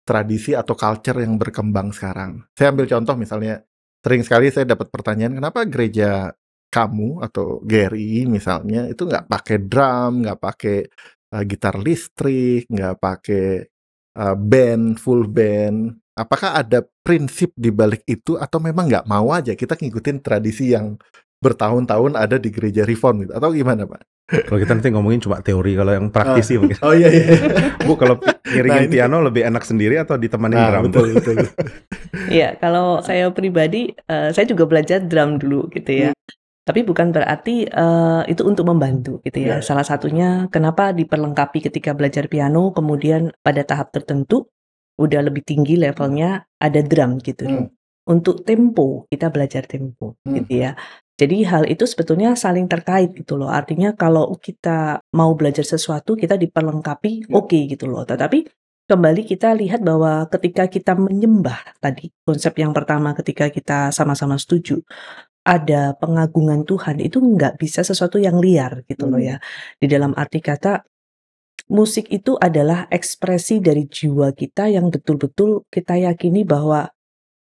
tradisi 0.07 0.55
atau 0.55 0.77
culture 0.77 1.19
yang 1.19 1.35
berkembang 1.35 1.91
sekarang. 1.91 2.47
Saya 2.55 2.71
ambil 2.71 2.87
contoh 2.87 3.15
misalnya, 3.19 3.59
sering 3.99 4.23
sekali 4.23 4.47
saya 4.53 4.63
dapat 4.63 4.87
pertanyaan, 4.87 5.35
kenapa 5.35 5.67
gereja 5.67 6.31
kamu 6.67 7.23
atau 7.23 7.63
GRI 7.63 8.27
misalnya 8.27 8.91
itu 8.91 9.07
nggak 9.07 9.27
pakai 9.31 9.57
drum, 9.67 10.23
nggak 10.23 10.39
pakai 10.39 10.77
uh, 11.35 11.43
gitar 11.47 11.75
listrik, 11.79 12.67
nggak 12.67 12.95
pakai 12.99 13.47
uh, 14.19 14.35
band, 14.35 14.99
full 14.99 15.27
band. 15.27 15.95
Apakah 16.17 16.57
ada 16.57 16.81
prinsip 17.05 17.53
di 17.53 17.69
balik 17.69 18.01
itu 18.03 18.33
atau 18.35 18.57
memang 18.57 18.89
nggak 18.89 19.05
mau 19.05 19.29
aja 19.29 19.53
kita 19.53 19.77
ngikutin 19.77 20.17
tradisi 20.19 20.73
yang 20.73 20.97
bertahun-tahun 21.37 22.17
ada 22.17 22.41
di 22.41 22.49
gereja 22.49 22.81
reform 22.81 23.21
gitu 23.23 23.37
atau 23.37 23.53
gimana 23.53 23.85
Pak? 23.85 24.01
Kalau 24.27 24.59
kita 24.59 24.75
nanti 24.75 24.89
ngomongin 24.91 25.23
cuma 25.23 25.39
teori, 25.39 25.71
kalau 25.71 25.93
yang 25.95 26.11
praktisi 26.11 26.59
mungkin. 26.59 26.75
Oh 26.83 26.91
iya 26.91 27.07
iya. 27.07 27.23
Bu 27.79 27.95
kalau 27.95 28.17
Nah, 28.47 28.55
ngiringin 28.55 28.83
ini- 28.87 28.93
piano 28.95 29.19
lebih 29.21 29.43
enak 29.43 29.63
sendiri 29.63 29.95
atau 29.99 30.15
ditemani 30.15 30.55
Nah, 30.55 30.67
drum? 30.73 30.83
betul 30.89 31.07
betul. 31.15 31.35
Iya, 32.27 32.55
kalau 32.57 32.99
saya 32.99 33.27
pribadi, 33.31 33.91
eh, 33.93 34.29
saya 34.31 34.43
juga 34.47 34.63
belajar 34.67 35.03
drum 35.03 35.35
dulu 35.37 35.67
gitu 35.69 35.91
ya. 35.91 36.11
Tapi 36.67 36.83
bukan 36.83 37.15
berarti 37.15 37.63
uh, 37.63 38.27
itu 38.27 38.43
untuk 38.43 38.67
membantu 38.67 39.23
gitu 39.23 39.39
ya. 39.39 39.59
Ya. 39.59 39.63
Salah 39.63 39.87
satunya 39.87 40.51
kenapa 40.51 40.91
diperlengkapi 40.91 41.63
ketika 41.63 41.95
belajar 41.95 42.27
piano, 42.27 42.75
kemudian 42.75 43.31
pada 43.39 43.63
tahap 43.63 43.95
tertentu 43.95 44.51
udah 44.97 45.21
lebih 45.23 45.45
tinggi 45.45 45.77
levelnya 45.77 46.45
ada 46.57 46.81
drum 46.81 47.21
gitu. 47.21 47.45
Hmm. 47.45 47.67
Untuk 48.07 48.43
tempo 48.47 49.05
kita 49.07 49.29
belajar 49.29 49.63
tempo 49.67 50.17
Hmm. 50.25 50.41
gitu 50.41 50.63
ya. 50.63 50.73
Jadi 51.17 51.41
hal 51.49 51.65
itu 51.65 51.81
sebetulnya 51.89 52.37
saling 52.37 52.69
terkait 52.69 53.09
gitu 53.13 53.41
loh. 53.41 53.49
Artinya 53.49 53.97
kalau 53.97 54.37
kita 54.37 55.01
mau 55.17 55.33
belajar 55.33 55.65
sesuatu 55.65 56.13
kita 56.13 56.37
diperlengkapi 56.37 57.29
Ya. 57.29 57.33
oke 57.33 57.57
gitu 57.67 57.89
loh. 57.89 58.05
Tetapi 58.05 58.45
kembali 58.87 59.21
kita 59.27 59.51
lihat 59.57 59.81
bahwa 59.83 60.29
ketika 60.31 60.69
kita 60.69 60.93
menyembah 60.95 61.75
tadi 61.81 62.07
konsep 62.23 62.53
yang 62.55 62.71
pertama 62.71 63.11
ketika 63.17 63.49
kita 63.51 63.91
sama-sama 63.91 64.37
setuju 64.39 64.79
ada 65.47 65.95
pengagungan 65.97 66.63
Tuhan 66.67 66.99
itu 66.99 67.17
nggak 67.19 67.55
bisa 67.59 67.79
sesuatu 67.83 68.19
yang 68.19 68.37
liar 68.39 68.83
gitu 68.87 69.07
loh 69.07 69.19
Hmm. 69.19 69.29
ya. 69.31 69.37
Di 69.79 69.87
dalam 69.89 70.11
arti 70.15 70.39
kata 70.43 70.83
musik 71.67 72.07
itu 72.09 72.39
adalah 72.39 72.87
ekspresi 72.87 73.59
dari 73.59 73.85
jiwa 73.87 74.31
kita 74.31 74.71
yang 74.71 74.87
betul-betul 74.87 75.67
kita 75.67 75.99
yakini 75.99 76.47
bahwa 76.47 76.87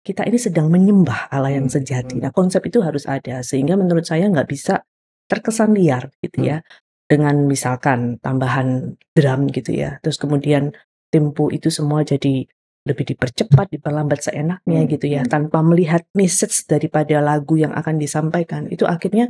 kita 0.06 0.22
ini 0.26 0.38
sedang 0.38 0.70
menyembah 0.70 1.30
Allah 1.34 1.58
yang 1.58 1.66
Hmm, 1.70 1.76
sejati. 1.82 2.18
hmm. 2.18 2.24
Nah 2.26 2.32
konsep 2.34 2.62
itu 2.66 2.82
harus 2.82 3.06
ada 3.10 3.42
sehingga 3.42 3.74
menurut 3.74 4.06
saya 4.06 4.30
nggak 4.30 4.50
bisa 4.50 4.86
terkesan 5.26 5.74
liar 5.74 6.14
gitu 6.22 6.42
Hmm. 6.42 6.50
ya. 6.50 6.58
Dengan 7.06 7.46
misalkan 7.46 8.18
tambahan 8.18 8.98
drum 9.14 9.46
gitu 9.54 9.74
ya. 9.78 10.02
Terus 10.02 10.18
kemudian 10.18 10.74
tempo 11.14 11.54
itu 11.54 11.70
semua 11.70 12.02
jadi 12.02 12.50
lebih 12.86 13.06
dipercepat, 13.14 13.74
diperlambat 13.74 14.30
seenaknya 14.30 14.80
Hmm, 14.86 14.90
gitu 14.90 15.06
ya. 15.10 15.22
hmm. 15.26 15.30
Tanpa 15.30 15.62
melihat 15.66 16.06
message 16.14 16.66
daripada 16.70 17.18
lagu 17.22 17.58
yang 17.58 17.74
akan 17.74 17.98
disampaikan. 17.98 18.70
Itu 18.70 18.86
akhirnya 18.86 19.30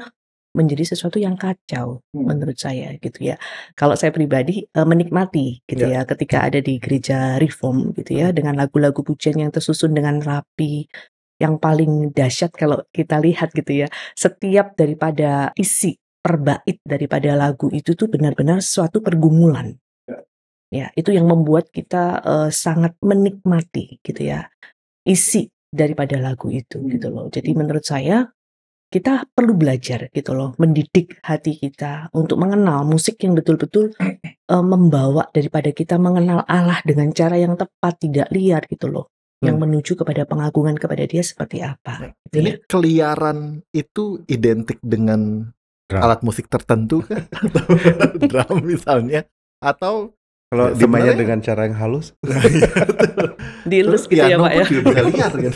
menjadi 0.56 0.84
sesuatu 0.96 1.20
yang 1.20 1.36
kacau 1.36 2.00
Hmm. 2.16 2.26
menurut 2.32 2.56
saya 2.56 2.96
gitu 3.04 3.20
ya. 3.30 3.36
Kalau 3.76 3.94
saya 4.00 4.16
pribadi 4.16 4.64
eh, 4.66 4.88
menikmati 4.88 5.60
gitu 5.68 5.86
ya 5.92 6.08
ketika 6.08 6.48
ada 6.48 6.64
di 6.64 6.80
gereja 6.80 7.36
reform 7.44 7.92
gitu 8.00 8.16
ya 8.24 8.32
dengan 8.32 8.56
lagu-lagu 8.56 9.04
pujian 9.04 9.36
yang 9.44 9.52
tersusun 9.52 9.92
dengan 9.92 10.24
rapi 10.24 10.88
yang 11.44 11.60
paling 11.60 12.16
dahsyat 12.16 12.56
kalau 12.56 12.80
kita 12.96 13.20
lihat 13.20 13.52
gitu 13.52 13.84
ya. 13.84 13.88
Setiap 14.16 14.80
daripada 14.80 15.52
isi 15.60 16.00
per 16.24 16.40
bait 16.42 16.80
daripada 16.88 17.36
lagu 17.38 17.68
itu 17.70 17.94
tuh 17.94 18.08
benar-benar 18.10 18.64
suatu 18.64 19.04
pergumulan. 19.04 19.76
Ya, 20.74 20.90
itu 20.98 21.14
yang 21.14 21.30
membuat 21.30 21.70
kita 21.72 22.24
eh, 22.26 22.50
sangat 22.52 22.96
menikmati 23.04 24.00
gitu 24.02 24.22
ya. 24.32 24.50
Isi 25.06 25.48
daripada 25.70 26.18
lagu 26.18 26.48
itu 26.50 26.80
Hmm. 26.82 26.90
gitu 26.90 27.08
loh. 27.12 27.28
Jadi 27.30 27.52
menurut 27.54 27.84
saya 27.86 28.32
kita 28.88 29.27
perlu 29.27 29.54
belajar 29.54 30.08
gitu 30.10 30.32
loh, 30.32 30.54
mendidik 30.56 31.20
hati 31.22 31.58
kita 31.58 32.08
untuk 32.15 32.39
mengenal 32.39 32.86
musik 32.86 33.20
yang 33.20 33.36
betul-betul 33.36 33.92
eh, 34.00 34.63
membawa 34.63 35.27
daripada 35.32 35.70
kita 35.70 35.98
mengenal 35.98 36.46
Allah 36.46 36.80
dengan 36.86 37.12
cara 37.12 37.36
yang 37.36 37.58
tepat, 37.58 37.94
tidak 38.00 38.27
liar 38.32 38.63
gitu 38.65 38.88
loh. 38.88 39.12
Yang 39.44 39.56
Hmm. 39.60 39.63
menuju 39.68 39.92
kepada 40.00 40.24
pengagungan 40.24 40.80
kepada 40.80 41.04
Dia 41.04 41.20
seperti 41.20 41.60
apa. 41.60 42.15
gitu 42.32 42.39
Ini 42.39 42.50
ya. 42.50 42.58
keliaran 42.65 43.38
itu 43.75 44.24
identik 44.25 44.80
dengan 44.80 45.51
Drum. 45.86 46.01
alat 46.01 46.24
musik 46.24 46.48
tertentu 46.48 47.04
kan? 47.04 47.27
Atau 47.30 47.65
drum 48.32 48.58
misalnya? 48.63 49.27
Atau 49.60 50.15
Kalau 50.46 50.72
Ya, 50.72 50.78
dimainnya 50.78 51.18
dengan 51.18 51.42
cara 51.42 51.66
yang 51.66 51.74
halus, 51.75 52.14
Dielus 53.66 54.06
Terus 54.06 54.14
gitu 54.14 54.22
ya 54.22 54.38
Pak 54.38 54.46
pun 54.46 54.62
ya. 54.62 54.66
juga 54.70 54.86
bisa 54.86 55.02
liar 55.10 55.34
kan. 55.34 55.54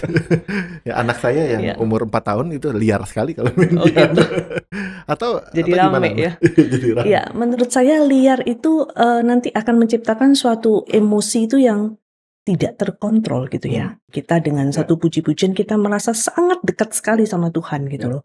ya 0.90 0.94
anak 0.98 1.18
saya 1.20 1.42
yang 1.46 1.62
Iya. 1.62 1.74
umur 1.78 2.10
4 2.10 2.26
tahun 2.26 2.48
itu 2.52 2.68
liar 2.74 3.02
sekali 3.06 3.38
kalau 3.38 3.54
main 3.54 3.78
Oh, 3.78 3.86
gitu. 3.86 4.22
atau 5.14 5.30
Jadi 5.52 5.70
atau 5.72 5.94
rame 5.94 6.10
gimana? 6.10 6.18
ya. 6.18 6.32
Jadi 6.42 6.88
rame. 6.92 7.06
Iya, 7.06 7.22
menurut 7.32 7.70
saya 7.70 8.02
liar 8.02 8.42
itu 8.44 8.72
eh, 8.90 9.22
nanti 9.22 9.50
akan 9.50 9.76
menciptakan 9.78 10.34
suatu 10.34 10.82
emosi 10.84 11.40
itu 11.46 11.62
yang 11.62 11.94
tidak 12.42 12.82
terkontrol 12.82 13.46
gitu 13.46 13.70
ya. 13.70 13.94
Kita 14.10 14.42
dengan 14.42 14.74
Ya. 14.74 14.82
satu 14.82 14.98
puji-pujian 14.98 15.54
kita 15.54 15.78
merasa 15.78 16.18
sangat 16.18 16.66
dekat 16.66 16.98
sekali 16.98 17.30
sama 17.30 17.54
Tuhan 17.54 17.86
gitu 17.88 18.10
Ya. 18.10 18.14
loh. 18.18 18.24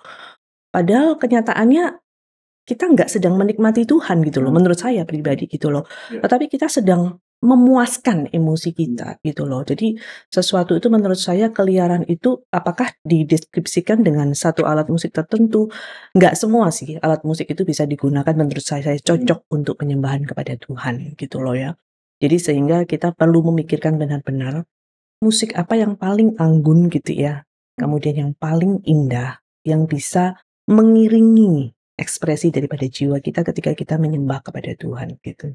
Padahal 0.73 1.21
kenyataannya 1.21 2.04
kita 2.65 2.89
nggak 2.89 3.09
sedang 3.13 3.37
menikmati 3.37 3.85
Tuhan 3.85 4.25
gitu 4.25 4.41
loh, 4.41 4.51
Hmm. 4.51 4.59
menurut 4.65 4.79
saya 4.81 5.05
pribadi 5.05 5.45
gitu 5.49 5.69
loh. 5.69 5.85
Ya. 6.09 6.25
Tetapi 6.25 6.49
kita 6.49 6.67
sedang 6.73 7.21
memuaskan 7.45 8.33
emosi 8.33 8.73
kita 8.73 9.21
gitu 9.21 9.45
loh. 9.45 9.61
Jadi 9.69 9.93
sesuatu 10.33 10.73
itu 10.81 10.89
menurut 10.89 11.21
saya 11.21 11.53
keliaran 11.53 12.09
itu 12.09 12.41
apakah 12.49 12.89
dideskripsikan 13.05 14.01
dengan 14.01 14.33
satu 14.33 14.65
alat 14.65 14.89
musik 14.89 15.13
tertentu? 15.13 15.69
Nggak 16.17 16.41
semua 16.41 16.73
sih 16.73 16.97
alat 17.05 17.21
musik 17.29 17.53
itu 17.53 17.69
bisa 17.69 17.85
digunakan 17.85 18.33
menurut 18.33 18.65
saya, 18.65 18.89
saya 18.89 18.97
cocok 18.97 19.53
untuk 19.53 19.77
penyembahan 19.77 20.25
kepada 20.25 20.57
Tuhan 20.57 21.21
gitu 21.21 21.45
loh 21.45 21.53
ya. 21.53 21.77
Jadi 22.17 22.37
sehingga 22.41 22.89
kita 22.89 23.13
perlu 23.13 23.45
memikirkan 23.53 24.01
benar-benar 24.01 24.65
musik 25.21 25.53
apa 25.53 25.77
yang 25.77 26.01
paling 26.01 26.41
anggun 26.41 26.89
gitu 26.89 27.13
ya. 27.13 27.45
Kemudian 27.77 28.17
yang 28.17 28.33
paling 28.41 28.81
indah 28.89 29.45
yang 29.69 29.85
bisa 29.85 30.41
mengiringi 30.65 31.74
ekspresi 31.95 32.51
daripada 32.51 32.85
jiwa 32.87 33.23
kita 33.23 33.47
ketika 33.47 33.73
kita 33.73 33.95
menyembah 33.99 34.43
kepada 34.43 34.75
Tuhan 34.75 35.19
gitu. 35.23 35.55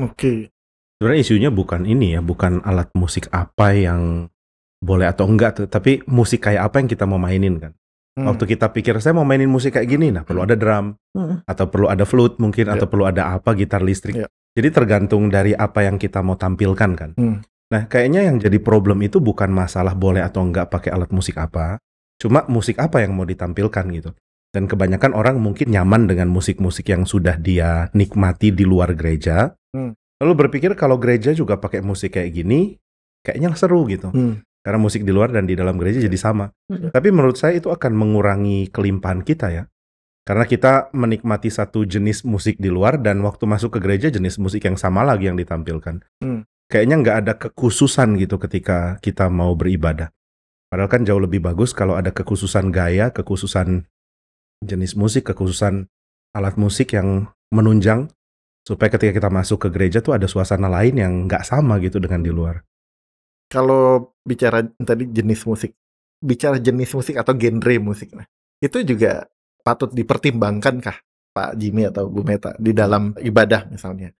Oke. 0.00 0.48
sebenarnya 0.96 1.22
isunya 1.26 1.50
bukan 1.50 1.82
ini 1.82 2.14
ya, 2.14 2.20
bukan 2.22 2.62
alat 2.62 2.86
musik 2.94 3.26
apa 3.34 3.74
yang 3.74 4.30
boleh 4.78 5.10
atau 5.10 5.26
enggak, 5.26 5.50
tuh, 5.58 5.66
tapi 5.66 5.98
musik 6.06 6.46
kayak 6.46 6.70
apa 6.70 6.78
yang 6.78 6.88
kita 6.90 7.04
mau 7.10 7.18
mainin 7.18 7.58
kan. 7.58 7.74
Hmm. 8.14 8.30
Waktu 8.30 8.54
kita 8.54 8.70
pikir 8.70 9.02
saya 9.02 9.16
mau 9.16 9.26
mainin 9.26 9.50
musik 9.50 9.74
kayak 9.74 9.88
gini, 9.88 10.14
nah 10.14 10.22
perlu 10.22 10.46
ada 10.46 10.54
drum 10.54 10.94
Mm-mm. 11.16 11.42
atau 11.48 11.64
perlu 11.66 11.88
ada 11.90 12.04
flute 12.06 12.38
mungkin 12.38 12.70
Ya. 12.70 12.78
atau 12.78 12.86
perlu 12.86 13.08
ada 13.08 13.34
apa 13.34 13.50
gitar 13.58 13.82
listrik. 13.82 14.14
Ya. 14.14 14.28
Jadi 14.52 14.68
tergantung 14.68 15.26
dari 15.32 15.56
apa 15.56 15.82
yang 15.82 15.96
kita 15.96 16.20
mau 16.22 16.36
tampilkan 16.38 16.90
kan. 16.94 17.10
Hmm. 17.16 17.40
Nah, 17.72 17.88
kayaknya 17.88 18.28
yang 18.28 18.36
jadi 18.36 18.60
problem 18.60 19.00
itu 19.00 19.16
bukan 19.16 19.48
masalah 19.48 19.96
boleh 19.96 20.20
atau 20.20 20.44
enggak 20.44 20.68
pakai 20.68 20.92
alat 20.92 21.08
musik 21.08 21.40
apa, 21.40 21.80
cuma 22.20 22.44
musik 22.52 22.76
apa 22.76 23.00
yang 23.00 23.16
mau 23.16 23.24
ditampilkan 23.24 23.84
gitu. 23.96 24.12
Dan 24.52 24.68
kebanyakan 24.68 25.16
orang 25.16 25.40
mungkin 25.40 25.72
nyaman 25.72 26.04
dengan 26.04 26.28
musik-musik 26.28 26.92
yang 26.92 27.08
sudah 27.08 27.40
dia 27.40 27.88
nikmati 27.96 28.52
di 28.52 28.68
luar 28.68 28.92
gereja. 28.92 29.56
Hmm. 29.72 29.96
Lalu 30.20 30.32
berpikir 30.46 30.76
kalau 30.76 31.00
gereja 31.00 31.32
juga 31.32 31.56
pakai 31.56 31.80
musik 31.80 32.20
kayak 32.20 32.36
gini, 32.36 32.76
kayaknya 33.24 33.56
seru 33.56 33.88
gitu. 33.88 34.12
Hmm. 34.12 34.44
Karena 34.62 34.78
musik 34.78 35.02
di 35.02 35.10
luar 35.10 35.32
dan 35.32 35.48
di 35.48 35.56
dalam 35.56 35.80
gereja 35.80 36.04
jadi 36.04 36.18
sama. 36.20 36.52
Hmm. 36.68 36.92
Tapi 36.92 37.08
menurut 37.08 37.40
saya 37.40 37.56
itu 37.56 37.72
akan 37.72 37.96
mengurangi 37.96 38.68
kelimpahan 38.68 39.24
kita 39.24 39.48
ya. 39.50 39.64
Karena 40.22 40.46
kita 40.46 40.94
menikmati 40.94 41.50
satu 41.50 41.82
jenis 41.82 42.22
musik 42.22 42.60
di 42.62 42.70
luar 42.70 43.00
dan 43.02 43.24
waktu 43.26 43.42
masuk 43.42 43.74
ke 43.74 43.78
gereja 43.82 44.06
jenis 44.06 44.38
musik 44.38 44.62
yang 44.62 44.78
sama 44.78 45.02
lagi 45.02 45.26
yang 45.26 45.34
ditampilkan. 45.34 46.04
Hmm. 46.22 46.46
Kayaknya 46.70 46.96
nggak 47.02 47.16
ada 47.26 47.32
kekhususan 47.40 48.20
gitu 48.20 48.38
ketika 48.38 49.02
kita 49.02 49.26
mau 49.26 49.56
beribadah. 49.58 50.14
Padahal 50.70 50.88
kan 50.88 51.02
jauh 51.02 51.20
lebih 51.20 51.42
bagus 51.42 51.74
kalau 51.74 51.98
ada 51.98 52.14
kekhususan 52.14 52.70
gaya, 52.70 53.10
kekhususan 53.12 53.90
jenis 54.62 54.94
musik, 54.94 55.28
kekhususan 55.28 55.90
alat 56.32 56.56
musik 56.56 56.96
yang 56.96 57.28
menunjang 57.52 58.08
supaya 58.62 58.94
ketika 58.94 59.18
kita 59.18 59.28
masuk 59.28 59.66
ke 59.66 59.68
gereja 59.74 59.98
tuh 60.00 60.14
ada 60.14 60.30
suasana 60.30 60.70
lain 60.70 60.94
yang 60.96 61.12
nggak 61.26 61.42
sama 61.42 61.82
gitu 61.82 61.98
dengan 61.98 62.22
di 62.22 62.30
luar. 62.30 62.62
Kalau 63.50 64.14
bicara 64.24 64.64
tadi 64.80 65.10
jenis 65.10 65.44
musik, 65.44 65.76
bicara 66.22 66.56
jenis 66.56 66.94
musik 66.94 67.18
atau 67.18 67.36
genre 67.36 67.76
musik, 67.82 68.16
nah, 68.16 68.24
itu 68.62 68.80
juga 68.86 69.28
patut 69.60 69.92
dipertimbangkan 69.92 70.80
kah 70.80 70.96
Pak 71.32 71.58
Jimmy 71.58 71.88
atau 71.88 72.08
Bu 72.08 72.24
Meta 72.24 72.56
di 72.56 72.72
dalam 72.72 73.12
ibadah 73.18 73.68
misalnya. 73.68 74.12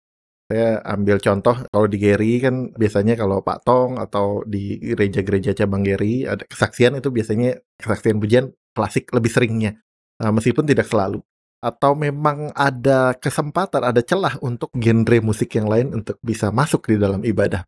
Saya 0.53 0.85
ambil 0.85 1.17
contoh 1.17 1.65
kalau 1.71 1.87
di 1.89 1.97
Geri 1.97 2.43
kan 2.43 2.77
biasanya 2.77 3.17
kalau 3.17 3.41
Pak 3.41 3.65
Tong 3.65 3.97
atau 3.97 4.45
di 4.45 4.77
gereja-gereja 4.77 5.57
cabang 5.57 5.81
Geri 5.81 6.29
ada 6.29 6.45
kesaksian 6.45 6.99
itu 6.99 7.09
biasanya 7.09 7.57
kesaksian 7.81 8.21
pujian 8.21 8.53
klasik 8.77 9.09
lebih 9.17 9.33
seringnya. 9.33 9.81
Nah, 10.23 10.31
meskipun 10.31 10.63
tidak 10.63 10.87
selalu. 10.87 11.19
Atau 11.59 11.99
memang 11.99 12.55
ada 12.55 13.15
kesempatan, 13.19 13.83
ada 13.83 14.03
celah 14.03 14.39
untuk 14.39 14.71
genre 14.75 15.19
musik 15.19 15.51
yang 15.59 15.67
lain 15.67 15.91
untuk 15.91 16.19
bisa 16.23 16.55
masuk 16.55 16.87
di 16.87 16.99
dalam 16.99 17.23
ibadah. 17.27 17.67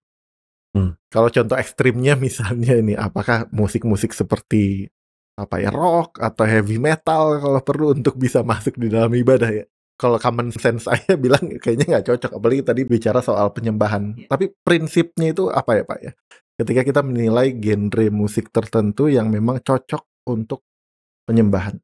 Hmm. 0.75 0.99
Kalau 1.11 1.31
contoh 1.31 1.55
ekstrimnya 1.59 2.15
misalnya 2.27 2.79
ini, 2.79 2.95
apakah 2.95 3.51
musik-musik 3.51 4.15
seperti 4.15 4.87
apa 5.35 5.59
ya 5.59 5.75
rock 5.75 6.23
atau 6.23 6.47
heavy 6.47 6.79
metal 6.79 7.43
kalau 7.43 7.59
perlu 7.59 7.91
untuk 7.91 8.15
bisa 8.15 8.47
masuk 8.47 8.79
di 8.79 8.87
dalam 8.87 9.11
ibadah 9.11 9.51
ya? 9.51 9.67
Kalau 9.95 10.19
common 10.19 10.51
sense 10.51 10.91
saya 10.91 11.15
bilang 11.25 11.47
kayaknya 11.63 11.99
nggak 11.99 12.07
cocok, 12.11 12.31
apalagi 12.35 12.63
tadi 12.67 12.83
bicara 12.83 13.23
soal 13.23 13.55
penyembahan. 13.55 14.27
Tapi 14.27 14.51
prinsipnya 14.63 15.31
itu 15.31 15.47
apa 15.51 15.79
ya 15.79 15.83
Pak 15.87 15.99
ya? 16.03 16.13
Ketika 16.55 16.83
kita 16.87 17.01
menilai 17.03 17.55
genre 17.59 18.07
musik 18.11 18.51
tertentu 18.51 19.07
yang 19.07 19.31
memang 19.31 19.63
cocok 19.63 20.27
untuk 20.31 20.67
penyembahan. 21.27 21.79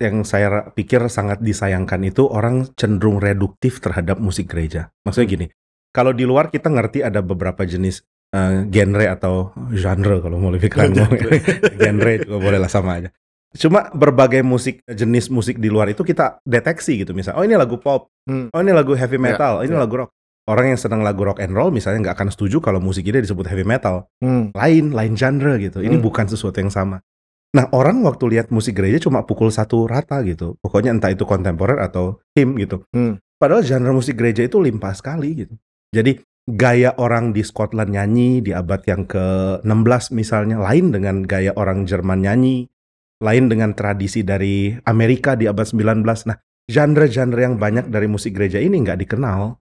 Yang 0.00 0.24
saya 0.24 0.72
pikir 0.72 1.06
sangat 1.06 1.38
disayangkan 1.38 2.00
itu 2.02 2.24
orang 2.24 2.66
cenderung 2.74 3.20
reduktif 3.20 3.78
terhadap 3.78 4.16
musik 4.16 4.48
gereja. 4.48 4.88
Maksudnya 5.04 5.28
gini, 5.28 5.46
kalau 5.92 6.10
di 6.10 6.24
luar 6.24 6.48
kita 6.48 6.66
ngerti 6.66 7.04
ada 7.04 7.20
beberapa 7.20 7.62
jenis 7.62 8.00
eh, 8.32 8.64
genre 8.66 9.06
atau 9.06 9.52
genre 9.70 10.18
kalau 10.18 10.40
mau 10.40 10.48
lebih 10.48 10.72
keren 10.72 10.96
ngomong. 10.96 11.20
genre 11.84 12.12
juga 12.18 12.36
boleh 12.40 12.58
lah 12.58 12.72
sama 12.72 12.98
aja. 12.98 13.12
Cuma 13.50 13.90
berbagai 13.90 14.40
musik 14.40 14.80
jenis 14.86 15.26
musik 15.26 15.58
di 15.58 15.66
luar 15.66 15.90
itu 15.90 16.00
kita 16.00 16.38
deteksi 16.42 17.02
gitu 17.02 17.12
misal. 17.12 17.34
Oh 17.34 17.42
ini 17.42 17.58
lagu 17.58 17.76
pop. 17.76 18.08
Hmm. 18.24 18.46
Oh 18.54 18.62
ini 18.62 18.70
lagu 18.70 18.94
heavy 18.94 19.18
Ya, 19.18 19.34
metal. 19.34 19.66
ini 19.66 19.74
ya. 19.74 19.82
lagu 19.82 19.94
rock. 20.00 20.10
Orang 20.46 20.70
yang 20.70 20.78
senang 20.78 21.02
lagu 21.02 21.22
rock 21.22 21.38
and 21.38 21.52
roll 21.52 21.68
misalnya 21.70 22.08
nggak 22.10 22.16
akan 22.16 22.28
setuju 22.30 22.58
kalau 22.58 22.78
musik 22.78 23.02
ini 23.04 23.20
disebut 23.20 23.50
heavy 23.50 23.66
metal. 23.66 24.06
Hmm. 24.22 24.54
Lain, 24.54 24.94
lain 24.94 25.12
genre 25.14 25.58
gitu. 25.58 25.82
Ini 25.82 25.98
Hmm. 25.98 26.02
bukan 26.02 26.26
sesuatu 26.26 26.58
yang 26.58 26.70
sama. 26.70 27.02
Nah 27.50 27.66
orang 27.74 28.06
waktu 28.06 28.38
lihat 28.38 28.54
musik 28.54 28.78
gereja 28.78 29.02
cuma 29.02 29.26
pukul 29.26 29.50
satu 29.50 29.90
rata 29.90 30.22
gitu. 30.22 30.54
Pokoknya 30.62 30.94
entah 30.94 31.10
itu 31.10 31.26
kontemporer 31.26 31.82
atau 31.82 32.22
hymn 32.38 32.54
gitu. 32.62 32.86
Hmm. 32.94 33.18
Padahal 33.40 33.66
genre 33.66 33.90
musik 33.90 34.20
gereja 34.20 34.46
itu 34.46 34.62
limpah 34.62 34.94
sekali 34.94 35.46
gitu. 35.46 35.54
Jadi 35.90 36.22
gaya 36.46 36.94
orang 36.98 37.34
di 37.34 37.42
Scotland 37.42 37.90
nyanyi 37.90 38.42
di 38.42 38.54
abad 38.54 38.82
yang 38.86 39.02
ke-16 39.06 40.14
misalnya 40.14 40.62
lain 40.62 40.94
dengan 40.94 41.26
gaya 41.26 41.50
orang 41.58 41.86
Jerman 41.86 42.22
nyanyi, 42.22 42.70
lain 43.18 43.50
dengan 43.50 43.74
tradisi 43.74 44.22
dari 44.22 44.74
Amerika 44.86 45.34
di 45.34 45.50
abad 45.50 45.66
19. 45.66 46.06
Nah, 46.30 46.38
genre-genre 46.70 47.40
yang 47.42 47.58
banyak 47.58 47.90
dari 47.90 48.06
musik 48.06 48.38
gereja 48.38 48.62
ini 48.62 48.78
nggak 48.82 49.02
dikenal. 49.06 49.58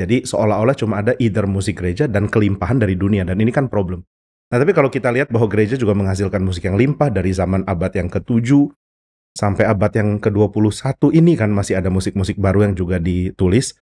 Jadi 0.00 0.24
seolah-olah 0.24 0.72
cuma 0.72 1.04
ada 1.04 1.12
either 1.20 1.44
musik 1.44 1.84
gereja 1.84 2.08
dan 2.08 2.32
kelimpahan 2.32 2.80
dari 2.80 2.96
dunia 2.96 3.28
dan 3.28 3.36
ini 3.36 3.52
kan 3.52 3.68
problem. 3.68 4.00
Nah, 4.50 4.58
tapi 4.58 4.74
kalau 4.74 4.90
kita 4.90 5.14
lihat 5.14 5.30
bahwa 5.30 5.46
gereja 5.46 5.78
juga 5.78 5.94
menghasilkan 5.94 6.42
musik 6.42 6.66
yang 6.66 6.74
limpah 6.74 7.06
dari 7.06 7.30
zaman 7.30 7.62
abad 7.70 7.94
yang 7.94 8.10
ke-7 8.10 8.74
sampai 9.38 9.62
abad 9.62 9.92
yang 9.94 10.18
ke-21 10.18 11.14
ini 11.14 11.38
kan 11.38 11.54
masih 11.54 11.78
ada 11.78 11.86
musik-musik 11.86 12.34
baru 12.34 12.66
yang 12.66 12.74
juga 12.74 12.98
ditulis. 12.98 13.78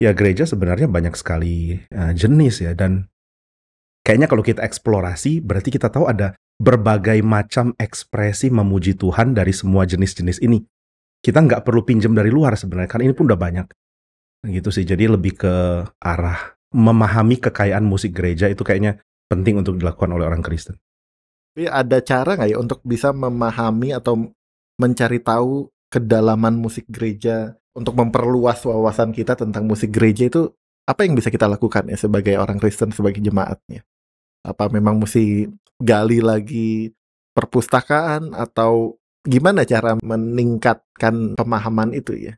Ya 0.00 0.16
gereja 0.16 0.48
sebenarnya 0.48 0.88
banyak 0.88 1.16
sekali 1.16 1.80
eh, 1.80 2.12
jenis 2.16 2.64
ya 2.64 2.72
dan 2.72 3.08
kayaknya 4.04 4.28
kalau 4.28 4.44
kita 4.44 4.60
eksplorasi 4.64 5.40
berarti 5.40 5.72
kita 5.72 5.88
tahu 5.88 6.08
ada 6.08 6.36
berbagai 6.56 7.20
macam 7.20 7.76
ekspresi 7.76 8.48
memuji 8.48 8.96
Tuhan 8.96 9.36
dari 9.36 9.52
semua 9.52 9.84
jenis-jenis 9.84 10.40
ini. 10.40 10.64
Kita 11.20 11.44
nggak 11.44 11.64
perlu 11.64 11.84
pinjam 11.84 12.16
dari 12.16 12.32
luar 12.32 12.56
sebenarnya 12.56 12.88
kan 12.88 13.04
ini 13.04 13.12
pun 13.12 13.28
udah 13.28 13.40
banyak. 13.40 13.68
Gitu 14.48 14.68
sih. 14.72 14.84
Jadi 14.88 15.12
lebih 15.12 15.36
ke 15.36 15.84
arah 16.00 16.56
memahami 16.72 17.36
kekayaan 17.40 17.84
musik 17.84 18.16
gereja 18.16 18.48
itu 18.48 18.64
kayaknya 18.64 19.00
penting 19.26 19.60
untuk 19.60 19.78
dilakukan 19.78 20.10
oleh 20.14 20.26
orang 20.26 20.42
Kristen. 20.42 20.78
Tapi 21.54 21.66
ada 21.66 21.98
cara 22.04 22.36
nggak 22.36 22.50
ya 22.52 22.58
untuk 22.60 22.80
bisa 22.84 23.10
memahami 23.16 23.96
atau 23.96 24.28
mencari 24.76 25.18
tahu 25.24 25.72
kedalaman 25.88 26.58
musik 26.60 26.84
gereja 26.90 27.56
untuk 27.72 27.96
memperluas 27.96 28.60
wawasan 28.64 29.12
kita 29.12 29.36
tentang 29.36 29.64
musik 29.68 29.92
gereja 29.92 30.28
itu 30.28 30.52
apa 30.86 31.02
yang 31.02 31.18
bisa 31.18 31.28
kita 31.28 31.50
lakukan 31.50 31.90
ya 31.90 31.98
sebagai 31.98 32.38
orang 32.38 32.56
Kristen 32.62 32.94
sebagai 32.94 33.18
jemaatnya? 33.20 33.82
Apa 34.46 34.70
memang 34.70 35.02
mesti 35.02 35.50
gali 35.76 36.22
lagi 36.22 36.94
perpustakaan 37.34 38.32
atau 38.32 38.96
gimana 39.26 39.66
cara 39.66 39.98
meningkatkan 40.00 41.34
pemahaman 41.34 41.92
itu 41.92 42.14
ya? 42.14 42.34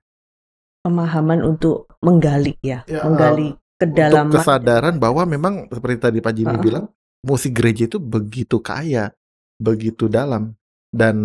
Pemahaman 0.82 1.44
untuk 1.44 1.90
menggali 2.00 2.56
ya, 2.64 2.82
Ya, 2.88 3.04
menggali 3.04 3.52
Untuk 3.78 3.94
kedalaman. 3.94 4.34
kesadaran 4.34 4.94
bahwa 4.98 5.22
memang 5.22 5.54
seperti 5.70 5.96
tadi 6.02 6.18
Pak 6.18 6.34
Jimmy 6.34 6.58
Heeh. 6.58 6.62
bilang 6.62 6.84
musik 7.22 7.54
gereja 7.54 7.86
itu 7.86 7.98
begitu 7.98 8.58
kaya, 8.58 9.14
begitu 9.56 10.10
dalam 10.10 10.54
dan 10.88 11.16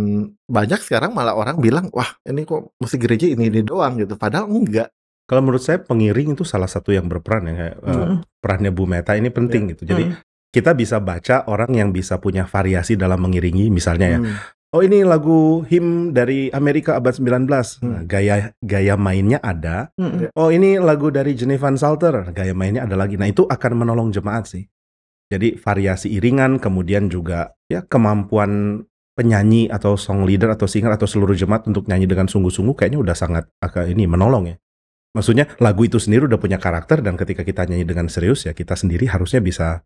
banyak 0.45 0.83
sekarang 0.83 1.15
malah 1.15 1.33
orang 1.33 1.55
bilang 1.57 1.87
wah 1.89 2.19
ini 2.27 2.43
kok 2.43 2.75
musik 2.77 2.99
gereja 2.99 3.25
ini 3.25 3.47
ini 3.47 3.63
doang 3.63 3.95
gitu 3.97 4.13
padahal 4.15 4.49
enggak 4.49 4.91
Kalau 5.23 5.39
menurut 5.39 5.63
saya 5.63 5.79
pengiring 5.79 6.35
itu 6.35 6.43
salah 6.43 6.67
satu 6.67 6.91
yang 6.91 7.07
berperan 7.07 7.47
ya 7.47 7.53
kayak 7.55 7.75
eh, 7.79 7.95
Mm-mm. 7.95 8.17
perannya 8.43 8.71
Bu 8.75 8.83
Meta 8.83 9.15
ini 9.15 9.31
penting 9.31 9.71
gitu. 9.71 9.87
Jadi 9.87 10.11
Mm. 10.11 10.19
kita 10.51 10.75
bisa 10.75 10.99
baca 10.99 11.47
orang 11.47 11.71
yang 11.71 11.89
bisa 11.95 12.19
punya 12.19 12.43
variasi 12.43 12.99
dalam 12.99 13.23
mengiringi 13.23 13.71
misalnya 13.71 14.07
ya. 14.13 14.19
Hmm. 14.73 14.81
Oh 14.81 14.81
ini 14.81 15.05
lagu 15.05 15.61
him 15.69 16.17
dari 16.17 16.49
Amerika 16.49 16.97
abad 16.97 17.13
19. 17.13 17.45
Nah, 17.85 18.01
Hmm. 18.01 18.09
gaya 18.09 18.57
gaya 18.65 18.97
mainnya 18.97 19.37
ada. 19.45 19.93
Mm-mm. 20.01 20.33
Oh 20.33 20.49
ini 20.49 20.81
lagu 20.81 21.13
dari 21.13 21.37
Jenny 21.37 21.61
Van 21.61 21.77
Salter, 21.77 22.33
gaya 22.33 22.57
mainnya 22.57 22.89
ada 22.89 22.97
lagi. 22.97 23.13
Nah 23.13 23.29
itu 23.29 23.45
akan 23.45 23.85
menolong 23.85 24.09
jemaat 24.09 24.49
sih. 24.49 24.65
Jadi 25.29 25.61
variasi 25.61 26.09
iringan, 26.17 26.57
kemudian 26.57 27.05
juga 27.05 27.53
ya 27.69 27.85
kemampuan 27.85 28.81
penyanyi 29.13 29.69
atau 29.69 29.93
song 29.93 30.25
leader 30.25 30.49
atau 30.57 30.65
singer 30.65 30.89
atau 30.97 31.05
seluruh 31.05 31.37
jemaat 31.37 31.69
untuk 31.69 31.85
nyanyi 31.85 32.09
dengan 32.09 32.25
sungguh-sungguh 32.25 32.73
kayaknya 32.73 32.97
udah 32.97 33.13
sangat 33.13 33.45
agak 33.61 33.93
ini 33.93 34.09
menolong 34.09 34.49
ya. 34.49 34.57
Maksudnya 35.13 35.53
lagu 35.61 35.85
itu 35.85 36.01
sendiri 36.01 36.25
udah 36.25 36.41
punya 36.41 36.57
karakter 36.57 37.05
dan 37.05 37.13
ketika 37.13 37.45
kita 37.45 37.69
nyanyi 37.69 37.85
dengan 37.85 38.09
serius 38.09 38.49
ya 38.49 38.57
kita 38.57 38.73
sendiri 38.73 39.05
harusnya 39.05 39.37
bisa 39.37 39.85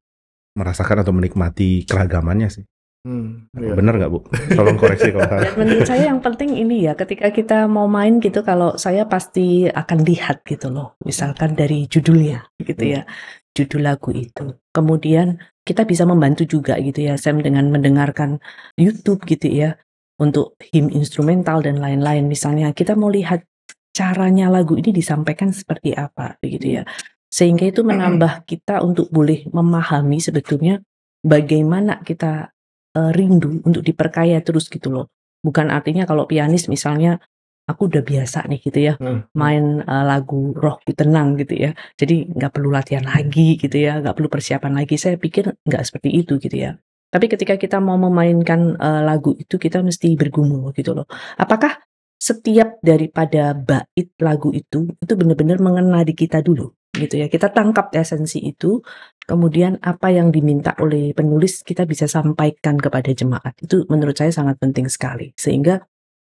merasakan 0.55 1.03
atau 1.03 1.11
menikmati 1.11 1.83
keragamannya 1.83 2.47
sih. 2.47 2.63
Hmm, 3.07 3.47
iya. 3.55 3.71
Bener 3.71 3.95
nggak 3.95 4.11
Bu? 4.11 4.19
Tolong 4.51 4.75
koreksi 4.75 5.15
kalau 5.15 5.31
salah. 5.31 5.55
Menurut 5.55 5.87
saya 5.87 6.11
yang 6.11 6.19
penting 6.19 6.59
ini 6.59 6.91
ya, 6.91 6.93
ketika 6.99 7.31
kita 7.31 7.63
mau 7.71 7.87
main 7.87 8.19
gitu, 8.19 8.43
kalau 8.43 8.75
saya 8.75 9.07
pasti 9.07 9.63
akan 9.63 10.03
lihat 10.03 10.43
gitu 10.43 10.67
loh, 10.67 10.99
misalkan 11.07 11.55
dari 11.55 11.87
judulnya 11.87 12.51
gitu 12.59 12.83
ya, 12.83 13.07
judul 13.55 13.87
lagu 13.87 14.11
itu. 14.11 14.59
Kemudian 14.75 15.39
kita 15.63 15.87
bisa 15.87 16.03
membantu 16.03 16.43
juga 16.43 16.75
gitu 16.83 17.07
ya, 17.07 17.15
Sam 17.15 17.39
dengan 17.39 17.71
mendengarkan 17.71 18.43
YouTube 18.75 19.23
gitu 19.23 19.47
ya, 19.47 19.79
untuk 20.19 20.59
him 20.75 20.91
instrumental 20.91 21.63
dan 21.63 21.79
lain-lain. 21.79 22.27
Misalnya 22.27 22.75
kita 22.75 22.99
mau 22.99 23.07
lihat 23.07 23.47
caranya 23.95 24.51
lagu 24.51 24.75
ini 24.75 24.91
disampaikan 24.91 25.55
seperti 25.55 25.95
apa 25.95 26.35
begitu 26.43 26.81
ya. 26.81 26.83
Sehingga 27.31 27.71
itu 27.71 27.87
menambah 27.87 28.43
kita 28.43 28.83
untuk 28.83 29.07
boleh 29.15 29.47
memahami 29.47 30.19
sebetulnya 30.19 30.83
bagaimana 31.23 32.03
kita 32.03 32.51
eh, 32.97 33.11
rindu 33.17 33.61
untuk 33.67 33.85
diperkaya 33.85 34.41
terus 34.41 34.65
gitu 34.73 34.89
loh. 34.89 35.05
Bukan 35.45 35.69
artinya 35.69 36.03
kalau 36.09 36.25
pianis 36.25 36.65
misalnya 36.65 37.21
aku 37.67 37.91
udah 37.91 38.01
biasa 38.01 38.47
nih 38.47 38.59
gitu 38.63 38.79
ya 38.79 38.93
Hmm. 38.97 39.27
main 39.35 39.83
eh, 39.83 40.05
lagu 40.07 40.55
rock 40.55 40.87
tenang 40.95 41.37
gitu 41.37 41.53
ya. 41.67 41.71
Jadi 41.99 42.31
nggak 42.33 42.51
perlu 42.55 42.69
latihan 42.73 43.05
lagi 43.05 43.59
gitu 43.61 43.77
ya, 43.77 44.01
nggak 44.01 44.15
perlu 44.17 44.29
persiapan 44.31 44.73
lagi. 44.83 44.95
Saya 44.97 45.15
pikir 45.19 45.53
nggak 45.67 45.83
seperti 45.87 46.09
itu 46.15 46.39
gitu 46.41 46.57
ya. 46.57 46.71
Tapi 47.07 47.25
ketika 47.31 47.55
kita 47.55 47.77
mau 47.79 47.95
memainkan 47.99 48.75
eh, 48.75 49.01
lagu 49.05 49.35
itu 49.37 49.55
kita 49.59 49.83
mesti 49.85 50.15
bergumul 50.17 50.73
gitu 50.73 50.91
loh. 50.97 51.05
Apakah 51.37 51.79
setiap 52.17 52.81
daripada 52.81 53.53
bait 53.53 54.09
lagu 54.17 54.49
itu 54.49 54.89
itu 54.97 55.13
benar-benar 55.13 55.61
mengena 55.61 56.01
di 56.01 56.17
kita 56.17 56.41
dulu 56.41 56.73
gitu 56.97 57.21
ya. 57.21 57.27
Kita 57.29 57.53
tangkap 57.53 57.93
esensi 57.93 58.41
itu, 58.41 58.81
kemudian 59.27 59.77
apa 59.83 60.07
yang 60.09 60.31
diminta 60.31 60.71
oleh 60.79 61.11
penulis 61.11 61.61
kita 61.61 61.83
bisa 61.83 62.07
sampaikan 62.07 62.79
kepada 62.79 63.11
jemaat. 63.11 63.53
Itu 63.59 63.83
menurut 63.91 64.15
saya 64.15 64.31
sangat 64.31 64.57
penting 64.57 64.87
sekali. 64.87 65.35
Sehingga 65.35 65.83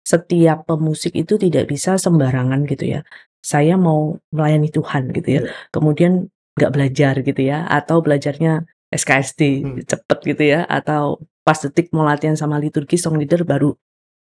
setiap 0.02 0.64
pemusik 0.66 1.12
itu 1.14 1.36
tidak 1.36 1.68
bisa 1.68 2.00
sembarangan 2.00 2.64
gitu 2.66 2.98
ya. 2.98 3.00
Saya 3.44 3.78
mau 3.78 4.16
melayani 4.34 4.72
Tuhan 4.72 5.12
gitu 5.14 5.28
ya. 5.28 5.40
Kemudian 5.70 6.26
nggak 6.56 6.72
belajar 6.72 7.14
gitu 7.22 7.42
ya, 7.44 7.68
atau 7.68 8.00
belajarnya 8.02 8.64
SKSD 8.90 9.40
Hmm. 9.62 9.76
cepet 9.84 10.18
gitu 10.24 10.42
ya, 10.56 10.60
atau 10.66 11.20
pas 11.46 11.58
detik 11.60 11.92
mau 11.94 12.02
latihan 12.02 12.34
sama 12.34 12.58
liturgi 12.58 12.96
song 12.98 13.20
leader 13.20 13.46
baru 13.46 13.76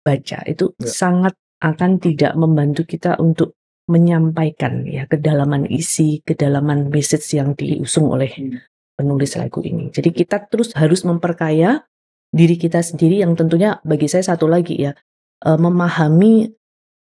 baca. 0.06 0.44
Itu 0.46 0.76
Ya. 0.78 0.86
sangat 0.86 1.34
akan 1.58 1.98
tidak 1.98 2.38
membantu 2.38 2.86
kita 2.86 3.18
untuk 3.18 3.57
menyampaikan 3.88 4.84
ya 4.84 5.08
kedalaman 5.08 5.64
isi, 5.66 6.20
kedalaman 6.22 6.92
message 6.92 7.32
yang 7.34 7.56
diusung 7.56 8.12
oleh 8.12 8.30
penulis 8.92 9.34
lagu 9.40 9.64
ini. 9.64 9.88
Jadi 9.88 10.12
kita 10.12 10.44
terus 10.46 10.76
harus 10.76 11.02
memperkaya 11.08 11.88
diri 12.28 12.60
kita 12.60 12.84
sendiri 12.84 13.24
yang 13.24 13.32
tentunya 13.32 13.80
bagi 13.80 14.04
saya 14.04 14.36
satu 14.36 14.44
lagi 14.44 14.76
ya 14.76 14.92
eh, 15.48 15.58
memahami 15.58 16.52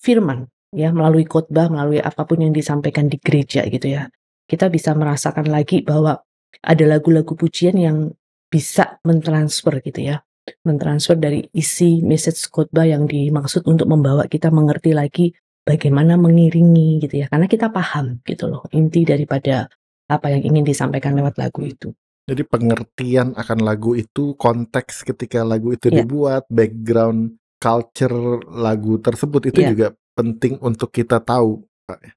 firman 0.03 0.51
ya 0.75 0.91
melalui 0.91 1.23
khotbah, 1.25 1.71
melalui 1.71 2.03
apa 2.03 2.27
pun 2.27 2.43
yang 2.43 2.51
disampaikan 2.51 3.07
di 3.07 3.23
gereja 3.23 3.63
gitu 3.71 3.95
ya. 3.95 4.11
Kita 4.45 4.69
bisa 4.69 4.93
merasakan 4.93 5.49
lagi 5.49 5.81
bahwa 5.81 6.19
ada 6.61 6.85
lagu-lagu 6.85 7.33
pujian 7.39 7.79
yang 7.79 8.13
bisa 8.51 8.99
mentransfer 9.07 9.79
gitu 9.81 10.11
ya. 10.11 10.21
Mentransfer 10.67 11.17
dari 11.17 11.41
isi 11.57 12.05
message 12.05 12.51
khotbah 12.53 12.85
yang 12.85 13.09
dimaksud 13.09 13.65
untuk 13.65 13.89
membawa 13.89 14.29
kita 14.29 14.53
mengerti 14.53 14.93
lagi 14.93 15.33
bagaimana 15.65 16.15
mengiringi 16.21 17.01
gitu 17.03 17.25
ya. 17.25 17.27
Karena 17.33 17.49
kita 17.49 17.73
paham 17.73 18.21
gitu 18.23 18.47
loh 18.53 18.63
inti 18.71 19.03
daripada 19.03 19.67
apa 20.07 20.27
yang 20.31 20.45
ingin 20.55 20.65
disampaikan 20.69 21.17
lewat 21.17 21.41
lagu 21.41 21.65
itu. 21.65 21.91
Jadi 22.25 22.41
pengertian 22.49 23.37
akan 23.37 23.59
lagu 23.61 23.93
itu, 23.93 24.33
konteks 24.37 25.05
ketika 25.05 25.45
lagu 25.45 25.77
itu 25.77 25.93
Iya. 25.93 26.05
dibuat, 26.05 26.49
background 26.49 27.37
culture 27.61 28.41
lagu 28.49 28.97
tersebut 28.97 29.53
itu 29.53 29.61
Iya. 29.61 29.69
juga 29.73 29.87
penting 30.17 30.57
untuk 30.61 30.89
kita 30.89 31.21
tahu, 31.21 31.61
Pak, 31.85 32.01
ya. 32.01 32.13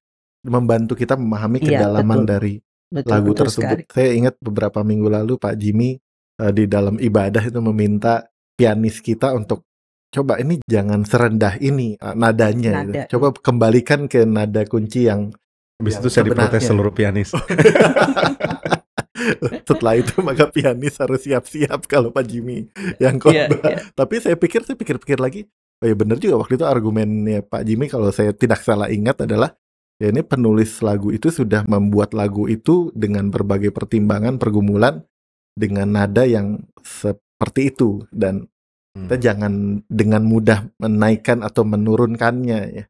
membantu 0.48 0.96
kita 0.96 1.12
memahami 1.18 1.60
Iya, 1.60 1.84
kedalaman 1.84 2.24
betul. 2.24 2.30
dari 2.30 2.54
Betul, 2.88 3.10
lagu 3.12 3.30
betul 3.36 3.40
tersebut. 3.44 3.68
sekali. 3.68 3.82
Saya 3.92 4.10
ingat 4.16 4.34
beberapa 4.40 4.80
minggu 4.80 5.08
lalu 5.12 5.36
Pak 5.36 5.54
Jimmy 5.60 6.00
eh, 6.40 6.52
di 6.56 6.64
dalam 6.64 6.96
ibadah 6.96 7.44
itu 7.44 7.60
meminta 7.60 8.24
pianis 8.56 9.04
kita 9.04 9.36
untuk 9.36 9.67
coba 10.08 10.40
ini 10.40 10.60
jangan 10.64 11.04
serendah 11.04 11.60
ini 11.60 12.00
eh, 12.00 12.14
nadanya, 12.16 12.84
gitu. 12.84 12.92
Nada. 12.92 13.02
coba 13.12 13.26
kembalikan 13.38 14.08
ke 14.08 14.24
nada 14.24 14.64
kunci 14.64 15.08
yang 15.08 15.32
Habis 15.78 16.02
itu 16.02 16.08
saya 16.10 16.26
diprotes 16.26 16.66
seluruh 16.66 16.90
pianis. 16.90 17.30
Setelah 19.68 19.94
itu 19.94 20.18
maka 20.26 20.50
pianis 20.50 20.98
harus 20.98 21.22
siap-siap 21.22 21.86
kalau 21.86 22.10
Pak 22.10 22.26
Jimmy 22.26 22.66
yang 22.98 23.22
Iya, 23.22 23.46
khotbah. 23.46 23.70
iya. 23.70 23.78
Tapi 23.94 24.14
saya 24.18 24.34
pikir, 24.34 24.66
saya 24.66 24.74
pikir-pikir 24.74 25.22
lagi, 25.22 25.46
oh 25.78 25.86
ya 25.86 25.94
benar 25.94 26.18
juga 26.18 26.42
waktu 26.42 26.58
itu 26.58 26.66
argumennya 26.66 27.46
Pak 27.46 27.62
Jimmy 27.62 27.86
kalau 27.86 28.10
saya 28.10 28.34
tidak 28.34 28.58
salah 28.66 28.90
ingat 28.90 29.22
adalah 29.22 29.54
ya 30.02 30.10
ini 30.10 30.26
penulis 30.26 30.82
lagu 30.82 31.14
itu 31.14 31.30
sudah 31.30 31.62
membuat 31.66 32.10
lagu 32.10 32.50
itu 32.50 32.90
dengan 32.94 33.30
berbagai 33.30 33.70
pertimbangan, 33.70 34.42
pergumulan 34.42 35.06
dengan 35.54 35.94
nada 35.94 36.26
yang 36.26 36.58
seperti 36.82 37.70
itu 37.74 38.02
dan 38.10 38.50
kita 39.06 39.16
Hmm. 39.16 39.24
jangan 39.24 39.52
dengan 39.86 40.22
mudah 40.26 40.66
menaikkan 40.80 41.44
atau 41.44 41.62
menurunkannya 41.62 42.60
ya. 42.74 42.84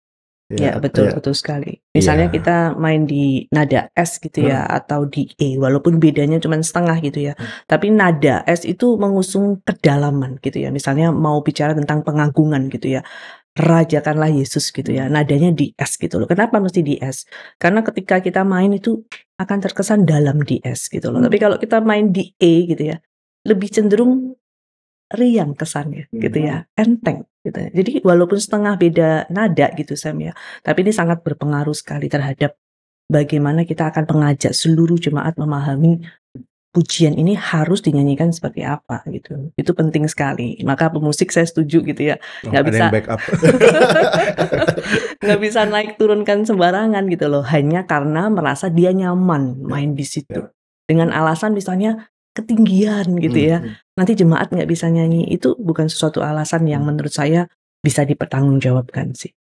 Ya, 0.49 0.81
betul, 0.81 1.13
ya. 1.13 1.13
betul 1.13 1.37
sekali. 1.37 1.77
Misalnya 1.93 2.33
Iya. 2.33 2.41
kita 2.41 2.57
main 2.81 3.05
di 3.05 3.45
nada 3.53 3.93
S 3.93 4.17
gitu 4.17 4.49
ya, 4.49 4.65
atau 4.65 5.05
di 5.05 5.29
E, 5.37 5.61
walaupun 5.61 6.01
bedanya 6.01 6.41
cuma 6.41 6.57
setengah 6.57 7.05
gitu 7.05 7.21
ya. 7.21 7.37
Tapi 7.69 7.93
nada 7.93 8.49
S 8.49 8.65
itu 8.65 8.97
mengusung 8.97 9.61
kedalaman 9.61 10.41
gitu 10.41 10.65
ya. 10.65 10.73
Misalnya 10.73 11.13
mau 11.13 11.45
bicara 11.45 11.77
tentang 11.77 12.01
pengagungan 12.01 12.73
gitu 12.73 12.97
ya. 12.97 13.05
Rajakanlah 13.61 14.33
Yesus 14.33 14.73
gitu 14.73 14.89
ya. 14.89 15.13
Nadanya 15.13 15.53
di 15.53 15.77
S 15.77 16.01
gitu 16.01 16.17
loh. 16.17 16.25
Kenapa 16.25 16.57
mesti 16.65 16.81
di 16.81 16.97
S? 16.97 17.29
Karena 17.61 17.85
ketika 17.85 18.25
kita 18.25 18.41
main 18.41 18.73
itu 18.73 19.05
akan 19.37 19.59
terkesan 19.61 20.09
dalam 20.09 20.41
di 20.41 20.65
S 20.65 20.89
gitu 20.89 21.13
loh. 21.13 21.21
Tapi 21.21 21.37
kalau 21.37 21.61
kita 21.61 21.85
main 21.85 22.09
di 22.09 22.33
E 22.41 22.65
gitu 22.73 22.89
ya, 22.89 22.97
lebih 23.45 23.69
cenderung 23.69 24.38
riang 25.09 25.57
kesannya 25.57 26.09
gitu 26.13 26.39
ya, 26.45 26.69
enteng 26.77 27.25
gitu. 27.41 27.57
ya. 27.57 27.71
Jadi 27.73 28.05
walaupun 28.05 28.37
setengah 28.37 28.77
beda 28.77 29.29
nada 29.33 29.67
gitu 29.73 29.97
Sam 29.97 30.21
ya, 30.21 30.33
tapi 30.61 30.85
ini 30.85 30.93
sangat 30.93 31.25
berpengaruh 31.25 31.73
sekali 31.73 32.13
terhadap 32.13 32.57
bagaimana 33.09 33.65
kita 33.65 33.89
akan 33.89 34.05
mengajak 34.05 34.53
seluruh 34.53 35.01
jemaat 35.01 35.41
memahami 35.41 36.05
pujian 36.69 37.17
ini 37.17 37.33
harus 37.33 37.81
dinyanyikan 37.81 38.29
seperti 38.29 38.63
apa 38.63 39.01
gitu. 39.09 39.51
Itu 39.57 39.73
penting 39.73 40.05
sekali. 40.07 40.61
Maka 40.63 40.93
pemusik 40.93 41.33
saya 41.33 41.49
setuju 41.49 41.81
gitu 41.81 42.13
ya. 42.13 42.21
Oh, 42.45 42.53
nggak 42.53 42.63
ada 42.63 42.71
bisa. 42.71 42.87
backup. 42.93 43.21
nggak 45.25 45.41
bisa 45.43 45.67
naik 45.67 45.99
turunkan 45.99 46.47
sembarangan 46.47 47.05
gitu 47.11 47.27
loh 47.27 47.43
hanya 47.43 47.85
karena 47.89 48.31
merasa 48.31 48.71
dia 48.71 48.95
nyaman 48.95 49.59
main 49.67 49.93
di 49.99 50.07
situ 50.07 50.47
dengan 50.87 51.11
alasan 51.11 51.53
misalnya 51.53 52.09
ketinggian 52.33 53.19
gitu 53.19 53.39
ya 53.39 53.59
Hmm. 53.59 53.75
Nanti 53.99 54.15
jemaat 54.15 54.55
nggak 54.55 54.71
bisa 54.71 54.87
nyanyi 54.87 55.27
itu 55.27 55.59
bukan 55.59 55.91
sesuatu 55.91 56.23
alasan 56.23 56.65
yang 56.71 56.87
Hmm. 56.87 56.95
menurut 56.95 57.11
saya 57.11 57.51
bisa 57.83 58.07
dipertanggungjawabkan 58.07 59.13
sih 59.13 59.35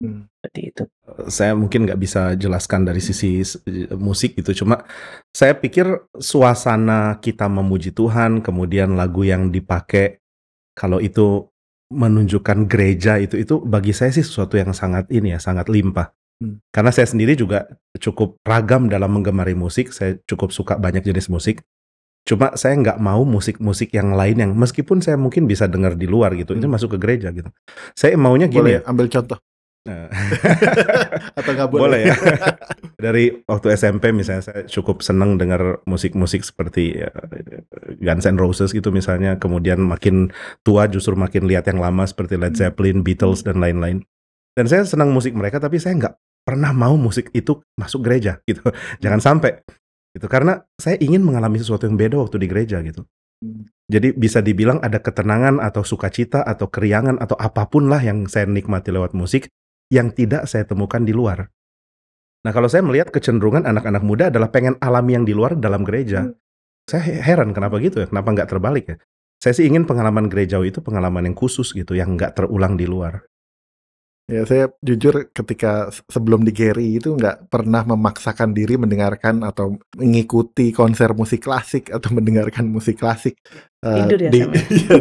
Hmm. 0.00 0.24
seperti 0.32 0.60
itu 0.72 0.82
saya 1.28 1.52
mungkin 1.52 1.84
nggak 1.84 2.00
bisa 2.00 2.32
jelaskan 2.32 2.88
dari 2.88 3.04
sisi 3.04 3.44
s- 3.44 3.60
musik 4.00 4.32
gitu 4.32 4.64
cuma 4.64 4.80
saya 5.28 5.52
pikir 5.52 5.84
suasana 6.16 7.20
kita 7.20 7.44
memuji 7.52 7.92
Tuhan 7.92 8.40
kemudian 8.40 8.96
lagu 8.96 9.28
yang 9.28 9.52
dipakai 9.52 10.16
kalau 10.72 11.04
itu 11.04 11.52
menunjukkan 11.92 12.64
gereja 12.64 13.20
itu 13.20 13.36
itu 13.36 13.60
bagi 13.60 13.92
saya 13.92 14.08
sih 14.08 14.24
sesuatu 14.24 14.56
yang 14.56 14.72
sangat 14.72 15.10
ini 15.12 15.36
ya 15.36 15.40
sangat 15.42 15.68
limpah 15.68 16.16
Hmm. 16.40 16.56
karena 16.72 16.88
saya 16.88 17.04
sendiri 17.04 17.36
juga 17.36 17.68
cukup 18.00 18.40
ragam 18.40 18.88
dalam 18.88 19.12
menggemari 19.12 19.52
musik 19.52 19.92
saya 19.92 20.16
cukup 20.24 20.48
suka 20.56 20.80
banyak 20.80 21.04
jenis 21.04 21.28
musik 21.28 21.60
cuma 22.28 22.52
saya 22.54 22.76
nggak 22.76 22.98
mau 23.00 23.24
musik-musik 23.24 23.90
yang 23.96 24.12
lain 24.12 24.36
yang 24.38 24.52
meskipun 24.52 25.00
saya 25.00 25.16
mungkin 25.16 25.48
bisa 25.48 25.64
dengar 25.66 25.96
di 25.96 26.04
luar 26.04 26.36
gitu 26.36 26.52
itu 26.52 26.66
Hmm. 26.68 26.76
masuk 26.76 26.96
ke 26.96 26.98
gereja 27.00 27.32
gitu 27.32 27.48
saya 27.96 28.14
maunya 28.20 28.46
gini 28.46 28.60
Boleh 28.60 28.74
ya 28.78 28.82
ambil 28.86 29.08
contoh 29.08 29.40
Nah. 29.80 30.12
atau 31.40 31.50
nggak 31.56 31.70
boleh? 31.72 31.80
Boleh 31.80 32.00
ya. 32.12 32.16
Dari 33.08 33.32
waktu 33.48 33.72
SMP 33.72 34.12
misalnya 34.12 34.44
saya 34.44 34.60
cukup 34.68 35.00
seneng 35.00 35.40
dengar 35.40 35.80
musik-musik 35.88 36.44
seperti 36.44 37.00
ya, 37.00 37.08
Guns 37.96 38.28
N' 38.28 38.36
Roses 38.36 38.76
gitu 38.76 38.92
misalnya. 38.92 39.40
Kemudian 39.40 39.80
makin 39.80 40.36
tua 40.60 40.84
justru 40.84 41.16
makin 41.16 41.48
lihat 41.48 41.64
yang 41.64 41.80
lama 41.80 42.04
seperti 42.04 42.36
Led 42.36 42.60
Zeppelin, 42.60 43.00
Beatles 43.00 43.40
dan 43.40 43.56
lain-lain. 43.56 44.04
Dan 44.52 44.68
saya 44.68 44.84
senang 44.84 45.16
musik 45.16 45.32
mereka 45.32 45.56
tapi 45.56 45.80
saya 45.80 45.96
nggak 45.96 46.14
pernah 46.44 46.76
mau 46.76 47.00
musik 47.00 47.32
itu 47.32 47.64
masuk 47.80 48.04
gereja 48.04 48.36
gitu. 48.44 48.60
Jangan 49.00 49.20
sampai 49.24 49.64
gitu 50.16 50.26
karena 50.26 50.66
saya 50.76 50.98
ingin 50.98 51.22
mengalami 51.22 51.62
sesuatu 51.62 51.86
yang 51.86 51.94
beda 51.94 52.18
waktu 52.18 52.36
di 52.42 52.46
gereja 52.50 52.82
gitu. 52.82 53.06
Hmm. 53.40 53.66
Jadi 53.90 54.14
bisa 54.14 54.44
dibilang 54.44 54.78
ada 54.84 55.00
ketenangan 55.02 55.58
atau 55.58 55.82
sukacita 55.82 56.44
atau 56.44 56.70
keriangan 56.70 57.18
atau 57.18 57.34
apa 57.40 57.66
pun 57.66 57.90
lah 57.90 57.98
yang 58.02 58.26
saya 58.30 58.46
nikmati 58.46 58.94
lewat 58.94 59.16
musik 59.16 59.50
yang 59.90 60.14
tidak 60.14 60.46
saya 60.46 60.62
temukan 60.66 61.02
di 61.02 61.10
luar. 61.10 61.50
Nah 62.46 62.52
kalau 62.54 62.70
saya 62.70 62.80
melihat 62.86 63.12
kecenderungan 63.12 63.66
anak-anak 63.66 64.02
muda 64.06 64.24
adalah 64.32 64.48
pengen 64.48 64.78
alami 64.80 65.18
yang 65.18 65.26
di 65.26 65.34
luar 65.34 65.58
dalam 65.58 65.82
gereja. 65.84 66.30
Saya 66.88 67.02
he- 67.04 67.20
heran 67.20 67.52
kenapa 67.52 67.76
gitu 67.82 68.02
ya, 68.02 68.06
kenapa 68.08 68.28
nggak 68.32 68.48
terbalik 68.48 68.84
ya. 68.90 68.96
Saya 69.40 69.56
sih 69.56 69.64
ingin 69.68 69.88
pengalaman 69.88 70.28
gerejawi 70.28 70.68
itu 70.68 70.84
pengalaman 70.84 71.32
yang 71.32 71.36
khusus 71.36 71.72
gitu, 71.72 71.96
yang 71.96 72.16
nggak 72.16 72.36
terulang 72.36 72.76
di 72.76 72.84
luar. 72.84 73.24
Ya 74.30 74.46
saya 74.46 74.70
jujur 74.78 75.26
ketika 75.34 75.90
se- 75.90 76.06
sebelum 76.06 76.46
di 76.46 76.54
Gary 76.54 76.96
itu 76.96 77.18
nggak 77.18 77.50
pernah 77.50 77.82
memaksakan 77.82 78.54
diri 78.54 78.78
mendengarkan 78.78 79.42
atau 79.42 79.74
mengikuti 79.98 80.70
konser 80.70 81.10
musik 81.18 81.42
klasik 81.42 81.90
atau 81.90 82.08
mendengarkan 82.16 82.70
musik 82.70 83.02
klasik. 83.02 83.34
Eh, 83.82 84.06
Tidur 84.06 84.18
ya, 84.22 84.30
di- 84.30 84.40
ya? 84.40 84.48
Iya, 84.70 84.94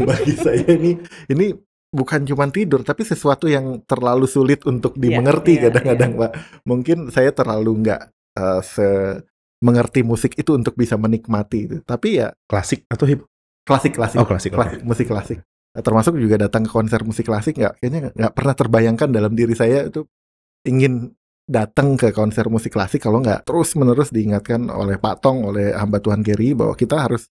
bagi 0.00 0.32
saya 0.32 0.64
ini 0.72 0.96
ini 1.28 1.52
bukan 1.92 2.22
cuma 2.24 2.46
tidur 2.48 2.80
tapi 2.80 3.02
sesuatu 3.04 3.50
yang 3.50 3.84
terlalu 3.84 4.24
sulit 4.24 4.64
untuk 4.64 4.96
Iya, 4.96 5.20
dimengerti 5.20 5.60
iya, 5.60 5.68
kadang-kadang 5.68 6.10
Pak. 6.16 6.30
Mungkin 6.64 6.98
saya 7.12 7.30
terlalu 7.36 7.84
nggak 7.84 8.00
eh, 8.40 8.60
se 8.64 8.88
mengerti 9.60 10.00
musik 10.00 10.40
itu 10.40 10.56
untuk 10.56 10.72
bisa 10.72 10.96
menikmati 10.96 11.68
itu. 11.68 11.76
Tapi 11.84 12.16
ya 12.16 12.32
Klasik 12.48 12.88
atau 12.88 13.04
hip? 13.04 13.20
klasik 13.60 13.92
klasik 13.94 14.18
Oh 14.18 14.26
klasik, 14.26 14.50
klasik 14.56 14.80
musik 14.82 15.06
klasik 15.06 15.38
termasuk 15.70 16.18
juga 16.18 16.36
datang 16.46 16.66
ke 16.66 16.70
konser 16.72 17.00
musik 17.06 17.30
klasik 17.30 17.54
nggak? 17.58 17.78
Kayaknya 17.78 17.98
nggak- 18.10 18.16
nggak 18.18 18.34
pernah 18.34 18.54
terbayangkan 18.58 19.08
dalam 19.14 19.32
diri 19.38 19.54
saya 19.54 19.86
itu 19.86 20.02
ingin 20.66 21.14
datang 21.50 21.98
ke 21.98 22.14
konser 22.14 22.46
musik 22.46 22.74
klasik 22.74 23.02
kalau 23.02 23.18
nggak 23.18 23.42
terus 23.42 23.74
menerus 23.74 24.14
diingatkan 24.14 24.70
oleh 24.70 25.02
Pak 25.02 25.18
Tong 25.18 25.42
oleh 25.50 25.74
hamba 25.74 25.98
Tuhan 25.98 26.22
Gary 26.22 26.54
bahwa 26.54 26.78
kita 26.78 27.10
harus 27.10 27.26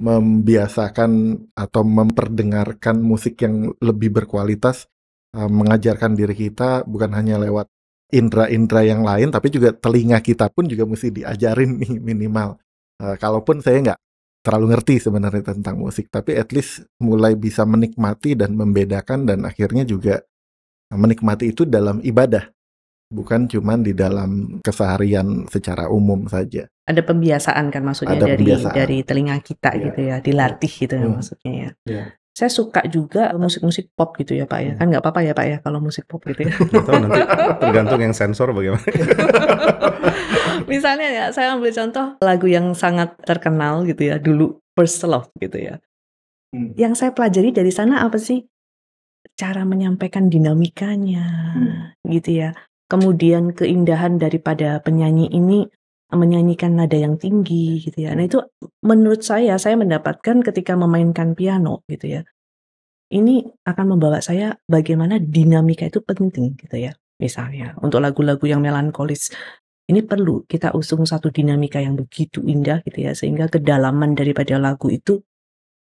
membiasakan 0.00 1.36
atau 1.52 1.82
memperdengarkan 1.84 3.04
musik 3.04 3.36
yang 3.44 3.68
lebih 3.84 4.16
berkualitas 4.16 4.88
eh, 5.36 5.50
mengajarkan 5.50 6.16
diri 6.16 6.32
kita 6.32 6.88
bukan 6.88 7.12
hanya 7.12 7.36
lewat 7.36 7.68
indera-indera 8.10 8.82
yang 8.82 9.04
lain 9.04 9.28
tapi 9.28 9.52
juga 9.52 9.76
telinga 9.76 10.18
kita 10.24 10.48
pun 10.50 10.66
juga 10.66 10.88
mesti 10.88 11.12
diajarin 11.12 11.76
nih 11.84 11.92
minimal. 12.00 12.56
Eh, 13.00 13.16
kalaupun 13.20 13.60
saya 13.60 13.76
nggak 13.92 14.00
terlalu 14.40 14.72
ngerti 14.72 14.94
sebenarnya 15.00 15.52
tentang 15.52 15.76
musik, 15.76 16.08
tapi 16.08 16.34
at 16.34 16.48
least 16.50 16.82
mulai 16.98 17.36
bisa 17.36 17.64
menikmati 17.64 18.32
dan 18.32 18.56
membedakan 18.56 19.24
dan 19.24 19.44
akhirnya 19.44 19.84
juga 19.84 20.20
menikmati 20.90 21.52
itu 21.52 21.62
dalam 21.62 22.00
ibadah, 22.00 22.48
bukan 23.08 23.46
cuman 23.46 23.80
di 23.80 23.92
dalam 23.92 24.58
keseharian 24.58 25.46
secara 25.46 25.86
umum 25.86 26.26
saja. 26.26 26.66
ada 26.82 27.06
pembiasaan 27.06 27.70
kan 27.70 27.86
maksudnya 27.86 28.18
Ada 28.18 28.26
dari 28.26 28.42
pembiasaan. 28.42 28.74
dari 28.74 28.98
telinga 29.06 29.38
kita 29.38 29.70
Iya. 29.70 29.82
gitu 29.86 30.00
ya 30.02 30.16
dilatih 30.18 30.72
gitu 30.74 30.94
ya 30.96 31.06
Hmm. 31.06 31.14
maksudnya 31.14 31.52
ya 31.54 31.70
Iya. 31.86 32.04
Saya 32.40 32.48
suka 32.48 32.80
juga 32.88 33.36
musik-musik 33.36 33.92
pop 33.92 34.16
gitu 34.16 34.32
ya 34.32 34.48
pak 34.48 34.60
ya 34.64 34.72
Hmm. 34.72 34.78
kan 34.80 34.86
nggak 34.88 35.02
apa-apa 35.04 35.20
ya 35.28 35.32
pak 35.36 35.44
ya 35.44 35.56
kalau 35.60 35.76
musik 35.84 36.08
pop 36.08 36.24
gitu 36.24 36.48
ya 36.48 36.56
tahu 36.56 36.96
nanti 37.04 37.20
tergantung 37.60 38.00
yang 38.00 38.16
sensor 38.16 38.48
bagaimana. 38.56 38.80
Misalnya 40.70 41.08
ya, 41.10 41.24
saya 41.34 41.58
ambil 41.58 41.74
contoh 41.74 42.16
lagu 42.22 42.46
yang 42.46 42.72
sangat 42.78 43.12
terkenal 43.26 43.82
gitu 43.84 44.06
ya, 44.06 44.16
dulu 44.22 44.62
First 44.78 45.02
Love 45.02 45.28
gitu 45.42 45.58
ya. 45.58 45.82
Hmm. 46.54 46.72
Yang 46.78 47.02
saya 47.02 47.10
pelajari 47.12 47.50
dari 47.50 47.74
sana 47.74 48.06
apa 48.06 48.16
sih? 48.16 48.46
Cara 49.34 49.66
menyampaikan 49.66 50.30
dinamikanya 50.30 51.26
gitu 52.06 52.30
ya. 52.44 52.50
Kemudian 52.86 53.54
keindahan 53.54 54.18
daripada 54.18 54.78
penyanyi 54.82 55.30
ini 55.30 55.66
menyanyikan 56.14 56.74
nada 56.74 56.98
yang 56.98 57.18
tinggi 57.18 57.82
gitu 57.82 58.06
ya. 58.06 58.14
Nah 58.14 58.26
itu 58.26 58.42
menurut 58.82 59.22
saya, 59.22 59.58
saya 59.58 59.78
mendapatkan 59.78 60.42
ketika 60.42 60.74
memainkan 60.74 61.34
piano 61.38 61.82
gitu 61.86 62.18
ya. 62.18 62.22
Ini 63.10 63.42
akan 63.66 63.98
membawa 63.98 64.22
saya 64.22 64.54
bagaimana 64.70 65.18
dinamika 65.18 65.86
itu 65.90 65.98
penting 66.02 66.54
gitu 66.54 66.76
ya. 66.78 66.94
Misalnya 67.18 67.74
untuk 67.82 68.00
lagu-lagu 68.00 68.42
yang 68.46 68.62
melankolis 68.62 69.34
ini 69.90 70.06
perlu 70.06 70.46
kita 70.46 70.70
usung 70.78 71.02
satu 71.02 71.34
dinamika 71.34 71.82
yang 71.82 71.98
begitu 71.98 72.38
indah 72.46 72.80
gitu 72.86 73.10
ya 73.10 73.12
sehingga 73.12 73.50
kedalaman 73.50 74.14
daripada 74.14 74.54
lagu 74.62 74.86
itu 74.86 75.18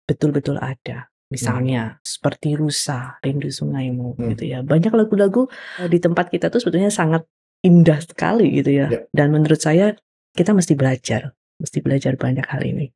betul-betul 0.03 0.59
ada. 0.59 1.07
Misalnya 1.31 1.97
seperti 2.05 2.59
Rusa, 2.59 3.17
Rindu 3.25 3.49
Sungaimu 3.49 4.19
Hmm. 4.19 4.37
gitu 4.37 4.45
ya. 4.53 4.61
Banyak 4.61 4.93
lagu-lagu 4.93 5.49
eh, 5.81 5.89
di 5.89 5.97
tempat 6.03 6.29
kita 6.29 6.53
tuh 6.53 6.61
sebetulnya 6.61 6.93
sangat 6.93 7.25
indah 7.65 8.03
sekali 8.03 8.53
gitu 8.59 8.69
ya. 8.75 8.87
Ya. 8.91 9.01
Dan 9.15 9.33
menurut 9.33 9.63
saya 9.63 9.97
kita 10.33 10.57
mesti 10.57 10.73
belajar, 10.75 11.33
mesti 11.61 11.79
belajar 11.85 12.17
banyak 12.17 12.47
hal 12.49 12.63
ini. 12.65 12.87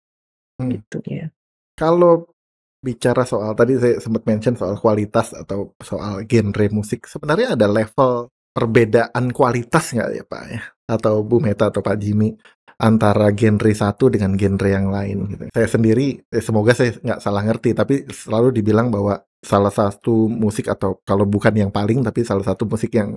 Hmm. 0.60 0.72
Gitu 0.72 0.98
ya. 1.08 1.28
Kalau 1.76 2.32
bicara 2.80 3.28
soal 3.28 3.52
tadi 3.52 3.76
saya 3.76 4.00
sempat 4.00 4.24
mention 4.24 4.56
soal 4.56 4.80
kualitas 4.80 5.36
atau 5.36 5.76
soal 5.80 6.24
genre 6.24 6.66
musik, 6.72 7.04
sebenarnya 7.04 7.56
ada 7.56 7.68
level 7.68 8.32
perbedaan 8.56 9.36
kualitas 9.36 9.92
nggak 9.92 10.10
ya 10.16 10.24
Pak 10.24 10.42
ya? 10.48 10.62
Atau 10.88 11.20
Bu 11.26 11.44
Meta 11.44 11.68
atau 11.68 11.84
Pak 11.84 11.96
Jimmy? 12.00 12.32
antara 12.76 13.32
genre 13.32 13.72
satu 13.72 14.12
dengan 14.12 14.36
genre 14.36 14.68
yang 14.68 14.92
lain. 14.92 15.18
Gitu. 15.32 15.44
Saya 15.48 15.68
sendiri, 15.68 16.20
eh, 16.28 16.44
semoga 16.44 16.76
saya 16.76 16.92
nggak 16.92 17.20
salah 17.24 17.42
ngerti, 17.44 17.72
tapi 17.72 18.04
selalu 18.12 18.52
dibilang 18.52 18.92
bahwa 18.92 19.16
salah 19.40 19.72
satu 19.72 20.28
musik 20.28 20.68
atau 20.68 21.00
kalau 21.00 21.24
bukan 21.24 21.56
yang 21.56 21.72
paling, 21.72 22.04
tapi 22.04 22.20
salah 22.20 22.44
satu 22.44 22.68
musik 22.68 22.92
yang 22.92 23.16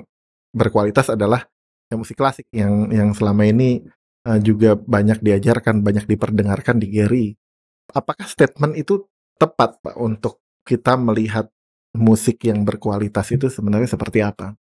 berkualitas 0.56 1.12
adalah 1.12 1.44
yang 1.92 2.00
musik 2.02 2.16
klasik 2.16 2.48
yang 2.54 2.88
yang 2.94 3.12
selama 3.12 3.50
ini 3.50 3.84
uh, 4.28 4.40
juga 4.42 4.76
banyak 4.76 5.22
diajarkan, 5.24 5.86
banyak 5.86 6.10
diperdengarkan 6.10 6.82
di 6.82 6.88
Gary. 6.92 7.26
Apakah 7.94 8.26
statement 8.28 8.76
itu 8.76 9.08
tepat 9.40 9.80
Pak 9.80 9.96
untuk 9.96 10.44
kita 10.68 11.00
melihat 11.00 11.48
musik 11.96 12.46
yang 12.46 12.62
berkualitas 12.68 13.32
itu 13.34 13.50
sebenarnya 13.50 13.90
seperti 13.90 14.22
apa? 14.22 14.54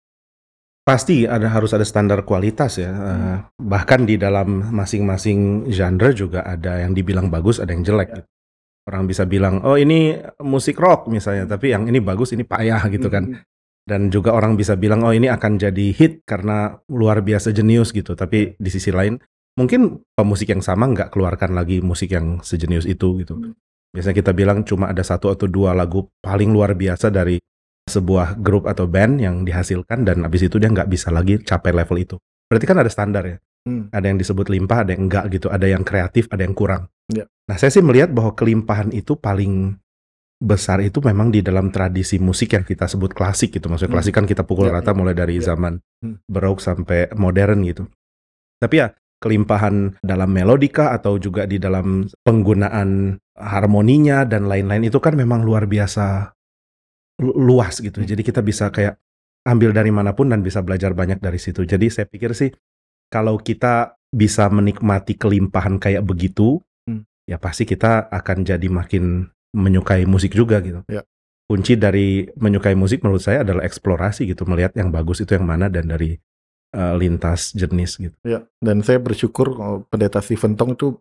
Pasti 0.89 1.29
ada 1.29 1.53
harus 1.53 1.77
ada 1.77 1.85
standar 1.85 2.25
kualitas 2.25 2.81
ya. 2.81 2.89
Uh, 2.89 3.37
bahkan 3.61 4.09
di 4.09 4.17
dalam 4.17 4.73
masing-masing 4.73 5.69
genre 5.69 6.11
juga 6.17 6.41
ada 6.49 6.81
yang 6.81 6.97
dibilang 6.97 7.29
bagus, 7.29 7.61
ada 7.61 7.77
yang 7.77 7.85
jelek. 7.85 8.09
Gitu. 8.09 8.29
Orang 8.89 9.05
bisa 9.05 9.29
bilang, 9.29 9.61
oh 9.69 9.77
ini 9.77 10.17
musik 10.41 10.81
rock 10.81 11.13
misalnya, 11.13 11.45
tapi 11.45 11.77
yang 11.77 11.85
ini 11.85 12.01
bagus, 12.01 12.33
ini 12.33 12.49
payah 12.49 12.81
gitu 12.89 13.13
kan. 13.13 13.37
Dan 13.85 14.09
juga 14.09 14.33
orang 14.33 14.57
bisa 14.57 14.81
bilang, 14.81 15.05
oh 15.05 15.13
ini 15.13 15.29
akan 15.29 15.61
jadi 15.61 15.93
hit 15.93 16.25
karena 16.25 16.81
luar 16.89 17.21
biasa 17.21 17.53
jenius 17.53 17.93
gitu. 17.93 18.17
Tapi 18.17 18.57
di 18.57 18.71
sisi 18.73 18.89
lain, 18.89 19.21
mungkin 19.55 20.03
pemusik 20.19 20.51
yang 20.53 20.61
sama 20.61 20.91
nggak 20.91 21.15
keluarkan 21.15 21.55
lagi 21.55 21.81
musik 21.81 22.13
yang 22.13 22.43
sejenius 22.43 22.85
itu 22.85 23.23
gitu. 23.23 23.39
Biasanya 23.95 24.17
kita 24.21 24.33
bilang 24.37 24.67
cuma 24.69 24.93
ada 24.93 25.01
satu 25.01 25.33
atau 25.33 25.49
dua 25.49 25.73
lagu 25.73 26.11
paling 26.21 26.53
luar 26.53 26.77
biasa 26.77 27.09
dari 27.09 27.41
sebuah 27.89 28.37
grup 28.39 28.69
atau 28.69 28.85
band 28.85 29.19
yang 29.19 29.43
dihasilkan 29.49 30.05
dan 30.05 30.23
abis 30.29 30.47
itu 30.47 30.61
dia 30.61 30.69
nggak 30.69 30.93
bisa 30.93 31.09
lagi 31.09 31.41
capai 31.41 31.73
level 31.73 31.97
itu. 31.97 32.17
Berarti 32.47 32.67
kan 32.69 32.79
ada 32.85 32.93
standar 32.93 33.25
ya. 33.25 33.37
Hmm. 33.65 33.89
Ada 33.91 34.07
yang 34.13 34.19
disebut 34.21 34.47
limpah, 34.53 34.85
ada 34.85 34.95
yang 34.95 35.09
enggak 35.09 35.25
gitu, 35.33 35.49
ada 35.49 35.67
yang 35.67 35.83
kreatif, 35.83 36.29
ada 36.31 36.45
yang 36.45 36.55
kurang. 36.55 36.89
Ya. 37.09 37.25
Nah 37.49 37.57
saya 37.57 37.73
sih 37.73 37.83
melihat 37.83 38.13
bahwa 38.13 38.37
kelimpahan 38.37 38.93
itu 38.93 39.17
paling 39.17 39.77
besar 40.39 40.79
itu 40.87 41.03
memang 41.03 41.35
di 41.35 41.43
dalam 41.43 41.75
tradisi 41.75 42.23
musik 42.23 42.55
yang 42.55 42.63
kita 42.63 42.87
sebut 42.87 43.11
klasik 43.11 43.51
gitu. 43.57 43.67
Maksudnya 43.67 43.91
klasik 43.91 44.15
kan 44.15 44.25
kita 44.29 44.47
pukul 44.47 44.71
ya, 44.71 44.79
rata 44.79 44.95
ya. 44.95 44.97
mulai 44.97 45.17
dari 45.17 45.43
ya. 45.43 45.53
zaman 45.53 45.83
hmm. 46.05 46.31
baroque 46.31 46.63
sampai 46.63 47.11
modern 47.19 47.67
gitu. 47.67 47.85
Tapi 48.63 48.75
ya 48.79 48.95
kelimpahan 49.19 49.99
dalam 50.01 50.31
melodika 50.31 50.95
atau 50.95 51.19
juga 51.19 51.45
di 51.45 51.59
dalam 51.59 52.07
penggunaan 52.23 53.19
harmoninya 53.35 54.27
dan 54.27 54.47
lain-lain 54.47 54.91
itu 54.91 54.99
kan 54.99 55.15
memang 55.15 55.43
luar 55.43 55.67
biasa 55.67 56.35
luas 57.23 57.83
gitu. 57.83 57.99
Jadi 57.99 58.23
kita 58.23 58.43
bisa 58.43 58.71
kayak 58.71 58.99
ambil 59.47 59.75
dari 59.75 59.91
mana 59.91 60.15
pun 60.15 60.31
dan 60.31 60.43
bisa 60.43 60.63
belajar 60.63 60.95
banyak 60.95 61.19
dari 61.19 61.39
situ. 61.39 61.67
Jadi 61.67 61.91
saya 61.91 62.07
pikir 62.07 62.35
sih 62.35 62.51
kalau 63.11 63.41
kita 63.41 63.99
bisa 64.09 64.49
menikmati 64.49 65.19
kelimpahan 65.19 65.77
kayak 65.77 66.07
begitu, 66.07 66.63
hmm. 66.89 67.05
ya 67.29 67.37
pasti 67.37 67.69
kita 67.69 68.09
akan 68.09 68.47
jadi 68.47 68.69
makin 68.71 69.29
menyukai 69.53 70.05
musik 70.05 70.33
juga 70.37 70.61
gitu. 70.61 70.85
Ya. 70.89 71.03
Kunci 71.49 71.81
dari 71.81 72.29
menyukai 72.37 72.77
musik 72.77 73.01
menurut 73.01 73.25
saya 73.25 73.41
adalah 73.41 73.65
eksplorasi 73.65 74.29
gitu, 74.29 74.45
melihat 74.45 74.77
yang 74.77 74.93
bagus 74.93 75.25
itu 75.25 75.33
yang 75.33 75.49
mana 75.49 75.73
dan 75.73 75.89
dari 75.89 76.21
uh, 76.75 76.95
lintas 76.97 77.53
jenis 77.57 78.01
gitu. 78.01 78.17
Ya, 78.27 78.45
dan 78.61 78.85
saya 78.85 79.01
bersyukur 79.01 79.57
pendeta 79.89 80.21
Stephen 80.21 80.59
Tong 80.59 80.75
itu 80.77 80.99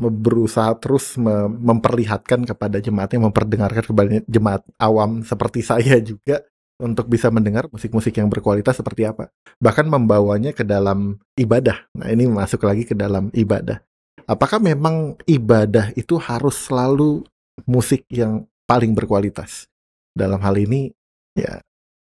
berusaha 0.00 0.72
terus 0.80 1.20
memperlihatkan 1.60 2.48
kepada 2.48 2.80
jemaatnya, 2.80 3.20
memperdengarkan 3.28 3.84
kepada 3.84 4.08
jemaat 4.24 4.64
awam 4.80 5.20
seperti 5.20 5.60
saya 5.60 6.00
juga 6.00 6.40
untuk 6.80 7.12
bisa 7.12 7.28
mendengar 7.28 7.68
musik-musik 7.68 8.16
yang 8.16 8.32
berkualitas 8.32 8.80
seperti 8.80 9.04
apa. 9.04 9.28
Bahkan 9.60 9.84
membawanya 9.84 10.56
ke 10.56 10.64
dalam 10.64 11.20
ibadah. 11.36 11.84
Nah, 11.92 12.08
ini 12.08 12.24
masuk 12.24 12.64
lagi 12.64 12.88
ke 12.88 12.96
dalam 12.96 13.28
ibadah. 13.36 13.84
Apakah 14.24 14.56
memang 14.56 15.20
ibadah 15.28 15.92
itu 15.92 16.16
harus 16.16 16.56
selalu 16.56 17.20
musik 17.68 18.08
yang 18.08 18.48
paling 18.64 18.96
berkualitas? 18.96 19.68
Dalam 20.16 20.40
hal 20.40 20.56
ini 20.56 20.88
ya 21.36 21.60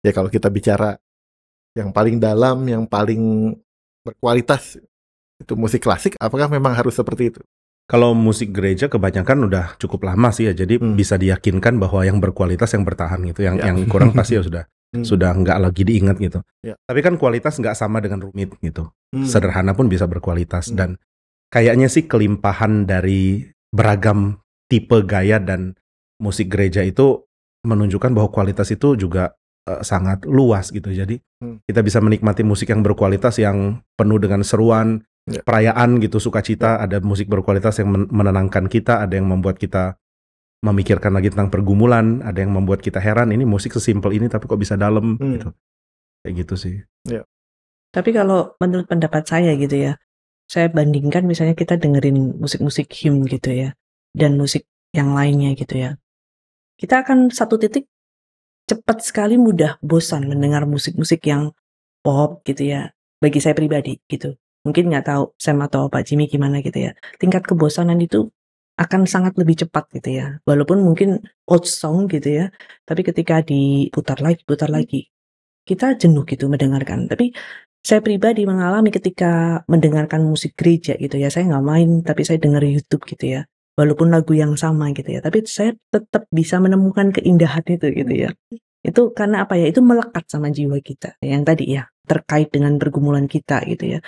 ya 0.01 0.11
kalau 0.15 0.31
kita 0.31 0.47
bicara 0.47 0.95
yang 1.77 1.89
paling 1.95 2.19
dalam, 2.19 2.63
yang 2.67 2.83
paling 2.83 3.55
berkualitas 4.03 4.77
itu 5.41 5.53
musik 5.57 5.81
klasik, 5.81 6.13
apakah 6.21 6.51
memang 6.51 6.75
harus 6.75 6.93
seperti 6.93 7.33
itu? 7.33 7.41
Kalau 7.89 8.15
musik 8.15 8.55
gereja 8.55 8.87
kebanyakan 8.87 9.51
udah 9.51 9.65
cukup 9.75 10.07
lama 10.07 10.31
sih 10.31 10.47
ya, 10.47 10.53
jadi 10.55 10.79
hmm. 10.79 10.95
bisa 10.95 11.19
diyakinkan 11.19 11.75
bahwa 11.81 12.05
yang 12.07 12.23
berkualitas 12.23 12.71
yang 12.71 12.87
bertahan 12.87 13.19
gitu, 13.27 13.43
yang 13.43 13.59
ya. 13.59 13.73
yang 13.73 13.83
kurang 13.89 14.15
pasti 14.15 14.39
ya 14.39 14.43
sudah 14.47 14.63
hmm. 14.95 15.03
sudah 15.03 15.31
nggak 15.35 15.57
lagi 15.59 15.83
diingat 15.83 16.15
gitu. 16.21 16.39
Ya. 16.63 16.79
Tapi 16.87 16.99
kan 17.03 17.19
kualitas 17.19 17.59
nggak 17.59 17.75
sama 17.75 17.99
dengan 17.99 18.23
rumit 18.23 18.55
gitu. 18.63 18.91
Hmm. 19.11 19.27
Sederhana 19.27 19.75
pun 19.75 19.91
bisa 19.91 20.07
berkualitas 20.07 20.71
hmm. 20.71 20.77
dan 20.77 20.89
kayaknya 21.51 21.91
sih 21.91 22.07
kelimpahan 22.07 22.87
dari 22.87 23.43
beragam 23.71 24.39
tipe 24.71 25.03
gaya 25.03 25.39
dan 25.43 25.75
musik 26.21 26.47
gereja 26.47 26.85
itu 26.85 27.27
menunjukkan 27.67 28.15
bahwa 28.15 28.29
kualitas 28.31 28.71
itu 28.71 28.95
juga 28.95 29.35
uh, 29.67 29.83
sangat 29.83 30.23
luas 30.29 30.71
gitu. 30.71 30.91
Jadi 30.95 31.19
hmm. 31.41 31.65
kita 31.65 31.81
bisa 31.81 31.97
menikmati 31.99 32.45
musik 32.45 32.69
yang 32.69 32.85
berkualitas 32.85 33.41
yang 33.41 33.81
penuh 33.97 34.21
dengan 34.21 34.45
seruan, 34.45 35.01
ya. 35.25 35.41
perayaan 35.41 35.97
gitu 35.99 36.21
sukacita 36.21 36.79
ya. 36.79 36.87
ada 36.87 36.97
musik 37.01 37.27
berkualitas 37.27 37.81
yang 37.81 37.91
menenangkan 38.09 38.69
kita 38.69 39.01
ada 39.01 39.17
yang 39.17 39.27
membuat 39.27 39.57
kita 39.57 39.97
memikirkan 40.61 41.17
lagi 41.17 41.33
tentang 41.33 41.49
pergumulan 41.49 42.21
ada 42.21 42.37
yang 42.37 42.53
membuat 42.53 42.85
kita 42.85 43.01
heran 43.01 43.33
ini 43.33 43.43
musik 43.49 43.73
sesimpel 43.73 44.13
ini 44.13 44.29
tapi 44.29 44.45
kok 44.45 44.61
bisa 44.61 44.77
dalam 44.77 45.17
hmm. 45.17 45.31
gitu 45.35 45.49
kayak 46.21 46.33
gitu 46.45 46.53
sih 46.53 46.75
ya. 47.09 47.25
tapi 47.89 48.13
kalau 48.13 48.53
menurut 48.61 48.85
pendapat 48.85 49.25
saya 49.25 49.57
gitu 49.57 49.89
ya 49.89 49.97
saya 50.45 50.69
bandingkan 50.69 51.25
misalnya 51.25 51.57
kita 51.57 51.81
dengerin 51.81 52.37
musik-musik 52.37 52.93
hymn 52.93 53.25
gitu 53.25 53.49
ya 53.49 53.73
dan 54.13 54.37
musik 54.37 54.69
yang 54.93 55.17
lainnya 55.17 55.57
gitu 55.57 55.81
ya 55.81 55.97
kita 56.77 57.01
akan 57.01 57.33
satu 57.33 57.57
titik 57.57 57.89
cepat 58.71 59.03
sekali 59.03 59.35
mudah 59.35 59.75
bosan 59.83 60.31
mendengar 60.31 60.63
musik-musik 60.63 61.19
yang 61.27 61.51
pop 61.99 62.41
gitu 62.47 62.63
ya 62.71 62.95
bagi 63.19 63.43
saya 63.43 63.53
pribadi 63.53 63.99
gitu 64.07 64.39
Mungkin 64.61 64.93
nggak 64.93 65.05
tahu 65.09 65.23
Sam 65.41 65.57
atau 65.65 65.89
Pak 65.89 66.05
Jimmy 66.05 66.29
gimana 66.29 66.61
gitu 66.61 66.77
ya. 66.77 66.91
Tingkat 67.17 67.49
kebosanan 67.49 67.97
itu 67.97 68.29
akan 68.77 69.09
sangat 69.09 69.33
lebih 69.41 69.65
cepat 69.65 69.89
gitu 69.97 70.09
ya. 70.21 70.37
Walaupun 70.45 70.85
mungkin 70.85 71.17
old 71.49 71.65
song 71.65 72.05
gitu 72.05 72.29
ya, 72.29 72.45
tapi 72.85 73.01
ketika 73.01 73.41
diputar 73.41 74.21
lagi, 74.21 74.41
putar 74.45 74.69
hmm. 74.69 74.77
lagi, 74.77 75.09
kita 75.65 75.97
jenuh 75.97 76.23
gitu 76.29 76.45
mendengarkan. 76.45 77.09
Tapi 77.09 77.33
saya 77.81 78.05
pribadi 78.05 78.45
mengalami 78.45 78.93
ketika 78.93 79.65
mendengarkan 79.65 80.21
musik 80.21 80.53
gereja 80.53 80.93
gitu 81.01 81.17
ya, 81.17 81.33
saya 81.33 81.49
nggak 81.49 81.65
main, 81.65 81.89
tapi 82.05 82.21
saya 82.21 82.37
dengar 82.37 82.61
YouTube 82.61 83.01
gitu 83.09 83.41
ya. 83.41 83.41
Walaupun 83.79 84.11
lagu 84.11 84.35
yang 84.35 84.59
sama 84.59 84.91
gitu 84.91 85.15
ya, 85.15 85.23
tapi 85.23 85.47
saya 85.47 85.71
tetap 85.89 86.27
bisa 86.27 86.59
menemukan 86.59 87.15
keindahan 87.15 87.63
itu 87.63 87.87
gitu 87.87 88.13
ya. 88.27 88.29
Itu 88.83 89.15
karena 89.15 89.47
apa 89.47 89.55
ya? 89.55 89.71
Itu 89.71 89.79
melekat 89.79 90.27
sama 90.27 90.51
jiwa 90.51 90.77
kita. 90.83 91.15
Yang 91.23 91.43
tadi 91.47 91.65
ya, 91.79 91.83
terkait 92.03 92.51
dengan 92.51 92.75
pergumulan 92.75 93.31
kita 93.31 93.63
gitu 93.69 93.97
ya. 93.97 93.99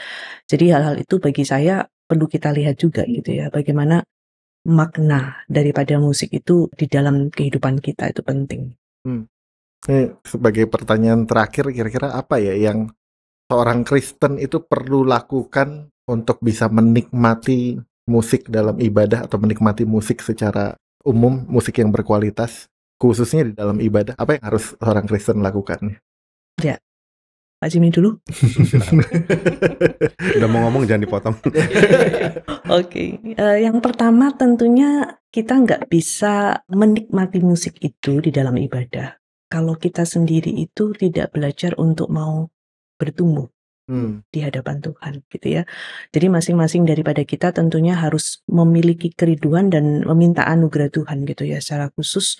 Jadi 0.49 0.65
hal-hal 0.73 0.99
itu 0.99 1.15
bagi 1.23 1.47
saya 1.47 1.85
perlu 1.85 2.27
kita 2.27 2.51
lihat 2.51 2.75
juga 2.75 3.07
gitu 3.07 3.31
ya. 3.31 3.47
Bagaimana 3.47 4.03
makna 4.67 5.43
daripada 5.47 5.99
musik 5.99 6.31
itu 6.31 6.71
di 6.71 6.87
dalam 6.87 7.27
kehidupan 7.31 7.83
kita 7.83 8.11
itu 8.11 8.21
penting. 8.23 8.71
Hmm. 9.03 9.27
Ini 9.83 10.23
sebagai 10.23 10.71
pertanyaan 10.71 11.27
terakhir 11.27 11.67
kira-kira 11.75 12.15
apa 12.15 12.39
ya 12.39 12.55
yang 12.55 12.87
seorang 13.51 13.83
Kristen 13.83 14.39
itu 14.39 14.63
perlu 14.63 15.03
lakukan 15.03 15.91
untuk 16.07 16.39
bisa 16.39 16.71
menikmati 16.71 17.75
musik 18.07 18.47
dalam 18.51 18.79
ibadah 18.79 19.25
atau 19.27 19.39
menikmati 19.39 19.87
musik 19.87 20.19
secara 20.19 20.75
umum, 21.03 21.43
musik 21.47 21.79
yang 21.79 21.91
berkualitas 21.91 22.67
khususnya 22.99 23.51
di 23.51 23.53
dalam 23.55 23.77
ibadah 23.83 24.15
apa 24.15 24.39
yang 24.39 24.43
harus 24.47 24.75
orang 24.79 25.03
Kristen 25.07 25.43
lakukan? 25.43 25.99
Ya, 26.61 26.79
Pak 27.59 27.71
Jimmy 27.71 27.91
dulu. 27.91 28.19
Udah 30.39 30.47
mau 30.47 30.67
ngomong 30.67 30.87
jangan 30.87 31.03
dipotong. 31.03 31.35
Oke, 31.43 31.59
okay. 32.67 33.09
uh, 33.35 33.59
eh, 33.59 33.67
yang 33.67 33.83
pertama 33.83 34.31
tentunya 34.35 35.19
kita 35.31 35.59
nggak 35.63 35.91
bisa 35.91 36.63
menikmati 36.71 37.43
musik 37.43 37.79
itu 37.83 38.23
di 38.23 38.31
dalam 38.31 38.55
ibadah 38.55 39.19
kalau 39.53 39.77
kita 39.77 40.01
sendiri 40.01 40.49
itu 40.49 40.97
tidak 40.97 41.29
belajar 41.29 41.77
untuk 41.77 42.09
mau 42.09 42.49
bertumbuh 42.97 43.45
hmm. 43.89 44.27
di 44.29 44.39
hadapan 44.43 44.79
Tuhan, 44.79 45.13
gitu 45.27 45.47
ya. 45.47 45.63
Jadi 46.11 46.27
masing-masing 46.29 46.83
daripada 46.87 47.21
kita 47.23 47.51
tentunya 47.51 47.95
harus 47.97 48.41
memiliki 48.49 49.11
keriduan 49.11 49.71
dan 49.71 50.03
meminta 50.03 50.45
anugerah 50.47 50.89
Tuhan, 50.91 51.27
gitu 51.27 51.43
ya, 51.47 51.59
secara 51.59 51.89
khusus 51.93 52.39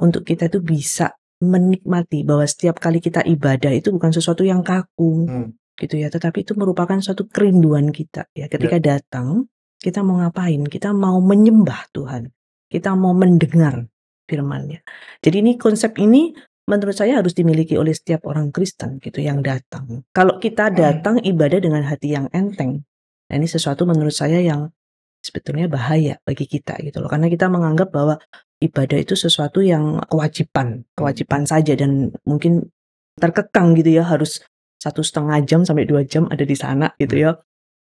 untuk 0.00 0.26
kita 0.26 0.48
itu 0.48 0.58
bisa 0.58 1.14
menikmati 1.42 2.22
bahwa 2.22 2.46
setiap 2.46 2.78
kali 2.78 3.02
kita 3.02 3.26
ibadah 3.26 3.74
itu 3.74 3.90
bukan 3.90 4.14
sesuatu 4.14 4.46
yang 4.46 4.62
kaku 4.62 5.26
hmm. 5.26 5.78
gitu 5.78 5.98
ya, 5.98 6.08
tetapi 6.08 6.46
itu 6.46 6.54
merupakan 6.54 6.98
suatu 7.02 7.26
kerinduan 7.26 7.90
kita 7.90 8.30
ya. 8.32 8.46
Ketika 8.46 8.78
ya. 8.78 8.96
datang, 8.98 9.50
kita 9.82 10.06
mau 10.06 10.22
ngapain? 10.22 10.62
Kita 10.70 10.94
mau 10.94 11.18
menyembah 11.18 11.90
Tuhan. 11.90 12.30
Kita 12.70 12.94
mau 12.94 13.12
mendengar 13.12 13.84
firman-Nya. 14.30 14.80
Jadi 15.20 15.36
ini 15.42 15.52
konsep 15.58 15.98
ini 15.98 16.32
menurut 16.68 16.94
saya 16.94 17.18
harus 17.18 17.34
dimiliki 17.34 17.74
oleh 17.74 17.92
setiap 17.94 18.26
orang 18.30 18.54
Kristen 18.54 19.02
gitu 19.02 19.18
yang 19.18 19.42
datang. 19.42 20.06
Kalau 20.14 20.38
kita 20.38 20.70
hmm. 20.70 20.76
datang 20.78 21.16
ibadah 21.22 21.58
dengan 21.58 21.82
hati 21.86 22.14
yang 22.14 22.30
enteng, 22.30 22.86
Nah, 23.32 23.40
ini 23.40 23.48
sesuatu 23.48 23.88
menurut 23.88 24.12
saya 24.12 24.44
yang 24.44 24.68
sebetulnya 25.24 25.64
bahaya 25.64 26.20
bagi 26.20 26.44
kita 26.44 26.76
gitu 26.84 27.00
loh. 27.00 27.08
Karena 27.08 27.32
kita 27.32 27.48
menganggap 27.48 27.88
bahwa 27.88 28.20
ibadah 28.60 29.00
itu 29.00 29.16
sesuatu 29.16 29.64
yang 29.64 30.04
kewajiban, 30.04 30.84
kewajiban 30.92 31.48
saja 31.48 31.72
dan 31.72 32.12
mungkin 32.28 32.68
terkekang 33.16 33.72
gitu 33.80 33.96
ya 33.96 34.04
harus 34.04 34.44
satu 34.76 35.00
setengah 35.00 35.40
jam 35.48 35.64
sampai 35.64 35.88
dua 35.88 36.04
jam 36.04 36.28
ada 36.28 36.44
di 36.44 36.52
sana 36.52 36.92
gitu 37.00 37.24
ya. 37.24 37.32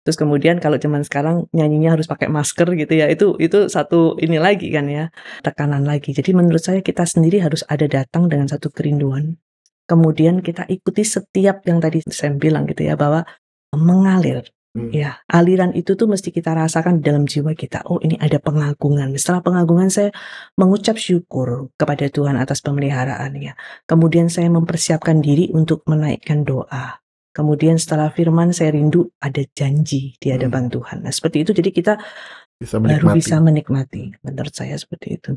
Terus 0.00 0.16
kemudian 0.16 0.56
kalau 0.64 0.80
zaman 0.80 1.04
sekarang 1.04 1.44
nyanyinya 1.52 1.92
harus 1.98 2.08
pakai 2.08 2.32
masker 2.32 2.72
gitu 2.72 2.92
ya, 2.96 3.06
itu 3.12 3.36
itu 3.36 3.68
satu 3.68 4.16
ini 4.16 4.40
lagi 4.40 4.72
kan 4.72 4.88
ya, 4.88 5.12
tekanan 5.44 5.84
lagi. 5.84 6.16
Jadi 6.16 6.32
menurut 6.32 6.64
saya 6.64 6.80
kita 6.80 7.04
sendiri 7.04 7.44
harus 7.44 7.60
ada 7.68 7.84
datang 7.84 8.26
dengan 8.32 8.48
satu 8.48 8.72
kerinduan. 8.72 9.36
Kemudian 9.84 10.40
kita 10.40 10.64
ikuti 10.70 11.04
setiap 11.04 11.66
yang 11.68 11.82
tadi 11.82 12.00
saya 12.08 12.32
bilang 12.32 12.64
gitu 12.64 12.88
ya, 12.88 12.96
bahwa 12.96 13.26
mengalir. 13.76 14.48
Hmm. 14.70 14.86
Ya, 14.94 15.18
aliran 15.26 15.74
itu 15.74 15.98
tuh 15.98 16.06
mesti 16.06 16.30
kita 16.30 16.54
rasakan 16.54 17.02
di 17.02 17.10
dalam 17.10 17.26
jiwa 17.26 17.58
kita. 17.58 17.82
Oh, 17.90 17.98
ini 17.98 18.14
ada 18.22 18.38
pengagungan. 18.38 19.10
Setelah 19.18 19.42
pengagungan 19.42 19.90
saya 19.90 20.14
mengucap 20.54 20.94
syukur 20.94 21.74
kepada 21.74 22.06
Tuhan 22.06 22.38
atas 22.38 22.62
pemeliharaannya. 22.62 23.58
Kemudian 23.90 24.30
saya 24.30 24.46
mempersiapkan 24.46 25.18
diri 25.18 25.50
untuk 25.50 25.82
menaikkan 25.90 26.46
doa. 26.46 26.99
Kemudian 27.30 27.78
setelah 27.78 28.10
firman 28.10 28.50
saya 28.50 28.74
rindu 28.74 29.06
ada 29.22 29.42
janji 29.54 30.18
di 30.18 30.28
hadapan 30.34 30.66
Tuhan. 30.66 31.06
Nah, 31.06 31.14
seperti 31.14 31.46
itu 31.46 31.54
jadi 31.54 31.70
kita 31.70 31.94
Bisa 32.58 32.76
baru 32.76 33.14
bisa 33.14 33.38
menikmati. 33.38 34.12
Menurut 34.26 34.52
saya 34.52 34.74
seperti 34.76 35.16
itu. 35.16 35.30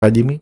Pak 0.00 0.10
Jimmy? 0.10 0.40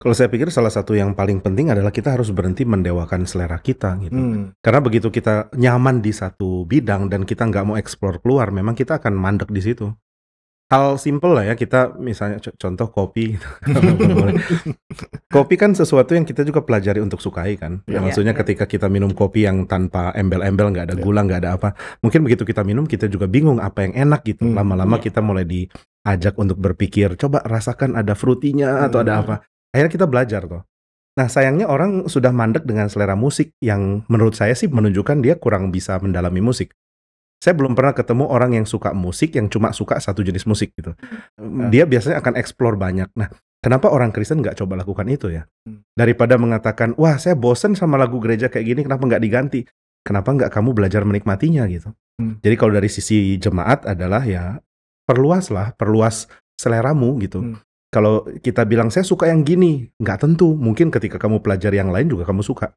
Kalau 0.00 0.16
saya 0.16 0.32
pikir 0.32 0.48
salah 0.48 0.72
satu 0.72 0.96
yang 0.96 1.12
paling 1.12 1.44
penting 1.44 1.68
adalah 1.68 1.92
kita 1.92 2.16
harus 2.16 2.32
berhenti 2.32 2.64
mendewakan 2.64 3.28
selera 3.28 3.60
kita 3.60 4.00
gitu. 4.00 4.16
Hmm. 4.16 4.56
Karena 4.64 4.80
begitu 4.80 5.12
kita 5.12 5.52
nyaman 5.52 6.00
di 6.00 6.08
satu 6.08 6.64
bidang 6.64 7.12
dan 7.12 7.28
kita 7.28 7.44
nggak 7.44 7.64
mau 7.68 7.76
eksplor 7.76 8.24
keluar, 8.24 8.48
memang 8.48 8.72
kita 8.72 8.96
akan 8.96 9.12
mandek 9.12 9.52
di 9.52 9.60
situ. 9.60 9.92
Hal 10.70 10.96
simple 10.96 11.34
lah 11.34 11.44
ya, 11.44 11.54
kita 11.54 11.98
misalnya 11.98 12.38
co- 12.38 12.54
contoh 12.54 12.86
kopi. 12.88 13.34
gitu. 13.34 13.46
Kopi 15.34 15.54
kan 15.54 15.74
sesuatu 15.74 16.14
yang 16.14 16.22
kita 16.22 16.42
juga 16.42 16.62
pelajari 16.62 16.98
untuk 16.98 17.18
sukai 17.18 17.58
kan. 17.58 17.82
Ya, 17.84 17.98
Ya. 17.98 18.00
maksudnya 18.00 18.30
Ya, 18.30 18.38
ketika 18.38 18.64
kita 18.64 18.86
minum 18.86 19.10
kopi 19.10 19.42
yang 19.42 19.66
tanpa 19.66 20.14
embel-embel, 20.14 20.70
nggak 20.70 20.86
ada 20.86 20.94
Ya. 20.94 21.02
gula, 21.02 21.22
nggak 21.22 21.40
ada 21.42 21.50
apa. 21.54 21.68
Mungkin 22.00 22.22
begitu 22.22 22.46
kita 22.46 22.62
minum, 22.62 22.86
kita 22.86 23.06
juga 23.06 23.26
bingung 23.26 23.58
apa 23.58 23.82
yang 23.82 24.10
enak 24.10 24.22
gitu. 24.24 24.46
Hmm. 24.46 24.54
Lama-lama 24.54 24.98
Ya. 24.98 25.10
kita 25.10 25.18
mulai 25.18 25.42
diajak 25.42 26.34
untuk 26.34 26.54
berpikir, 26.56 27.14
coba 27.14 27.42
rasakan 27.42 27.94
ada 27.94 28.14
fruitinya 28.14 28.86
atau 28.86 29.02
ada 29.02 29.18
Hmm. 29.18 29.22
apa. 29.22 29.34
Akhirnya 29.70 29.90
kita 29.90 30.06
belajar 30.06 30.46
tuh. 30.46 30.62
Nah 31.10 31.26
sayangnya 31.26 31.66
orang 31.66 32.06
sudah 32.06 32.30
mandek 32.30 32.62
dengan 32.62 32.86
selera 32.86 33.18
musik 33.18 33.58
yang 33.58 34.06
menurut 34.06 34.38
saya 34.38 34.54
sih 34.54 34.70
menunjukkan 34.70 35.18
dia 35.18 35.34
kurang 35.34 35.74
bisa 35.74 35.98
mendalami 35.98 36.38
musik. 36.38 36.70
Saya 37.40 37.56
belum 37.56 37.72
pernah 37.72 37.96
ketemu 37.96 38.28
orang 38.28 38.52
yang 38.52 38.68
suka 38.68 38.92
musik 38.92 39.32
yang 39.32 39.48
cuma 39.48 39.72
suka 39.72 39.96
satu 39.96 40.20
jenis 40.20 40.44
musik 40.44 40.76
gitu. 40.76 40.92
Dia 41.72 41.88
biasanya 41.88 42.20
akan 42.20 42.36
explore 42.36 42.76
banyak. 42.76 43.08
Nah, 43.16 43.32
kenapa 43.64 43.88
orang 43.88 44.12
Kristen 44.12 44.44
nggak 44.44 44.60
coba 44.60 44.76
lakukan 44.76 45.08
itu 45.08 45.32
ya? 45.32 45.48
Hmm. 45.64 45.80
Daripada 45.96 46.36
mengatakan, 46.36 46.92
wah 47.00 47.16
saya 47.16 47.40
bosen 47.40 47.72
sama 47.72 47.96
lagu 47.96 48.20
gereja 48.20 48.52
kayak 48.52 48.66
gini, 48.68 48.80
kenapa 48.84 49.08
nggak 49.08 49.22
diganti? 49.24 49.64
Kenapa 50.04 50.36
nggak 50.36 50.52
kamu 50.52 50.76
belajar 50.76 51.00
menikmatinya 51.08 51.64
gitu? 51.72 51.96
Hmm. 52.20 52.36
Jadi 52.44 52.54
kalau 52.60 52.76
dari 52.76 52.92
sisi 52.92 53.40
jemaat 53.40 53.88
adalah 53.88 54.20
ya 54.28 54.60
perluaslah, 55.08 55.72
perluas 55.80 56.28
seleramu 56.60 57.16
gitu. 57.24 57.40
Hmm. 57.40 57.56
Kalau 57.88 58.28
kita 58.44 58.68
bilang 58.68 58.92
saya 58.92 59.02
suka 59.02 59.32
yang 59.32 59.48
gini, 59.48 59.88
nggak 59.96 60.28
tentu. 60.28 60.52
Mungkin 60.52 60.92
ketika 60.92 61.16
kamu 61.16 61.40
pelajari 61.40 61.80
yang 61.80 61.88
lain 61.88 62.12
juga 62.12 62.28
kamu 62.28 62.44
suka. 62.44 62.76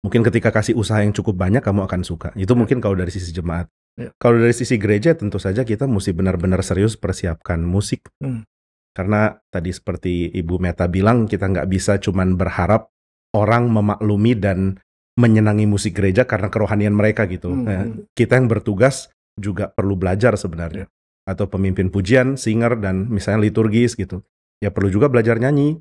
Ya. 0.00 0.02
Mungkin 0.06 0.22
ketika 0.22 0.52
kasih 0.52 0.76
usaha 0.76 1.00
yang 1.00 1.10
cukup 1.10 1.34
banyak 1.34 1.64
kamu 1.64 1.88
akan 1.88 2.00
suka. 2.04 2.30
Itu 2.36 2.52
Ya. 2.52 2.58
mungkin 2.58 2.78
kalau 2.78 2.94
dari 2.94 3.10
sisi 3.10 3.32
jemaat. 3.32 3.66
Ya. 3.96 4.12
Kalau 4.20 4.36
dari 4.36 4.52
sisi 4.52 4.76
gereja 4.76 5.16
tentu 5.16 5.40
saja 5.40 5.64
kita 5.64 5.88
mesti 5.88 6.12
benar-benar 6.12 6.60
serius 6.60 6.94
persiapkan 6.94 7.64
musik. 7.64 8.04
Hmm. 8.20 8.44
Karena 8.92 9.36
tadi 9.48 9.72
seperti 9.72 10.32
Ibu 10.32 10.56
Meta 10.60 10.88
bilang 10.88 11.24
kita 11.28 11.48
nggak 11.48 11.68
bisa 11.68 11.96
cuman 12.00 12.36
berharap 12.36 12.92
orang 13.36 13.68
memaklumi 13.68 14.32
dan 14.36 14.80
menyenangi 15.16 15.64
musik 15.64 15.96
gereja 15.96 16.28
karena 16.28 16.52
kerohanian 16.52 16.92
mereka 16.92 17.24
gitu. 17.24 17.48
Hmm, 17.52 17.64
Nah, 17.64 17.84
kita 18.12 18.36
yang 18.36 18.48
bertugas 18.52 19.08
juga 19.36 19.72
perlu 19.72 19.96
belajar 19.96 20.36
sebenarnya. 20.36 20.88
Atau 21.24 21.48
pemimpin 21.48 21.88
pujian, 21.88 22.36
singer 22.36 22.76
dan 22.80 23.08
misalnya 23.08 23.48
liturgis 23.48 23.96
gitu. 23.96 24.20
Ya 24.60 24.68
perlu 24.72 24.88
juga 24.92 25.08
belajar 25.08 25.36
nyanyi. 25.40 25.80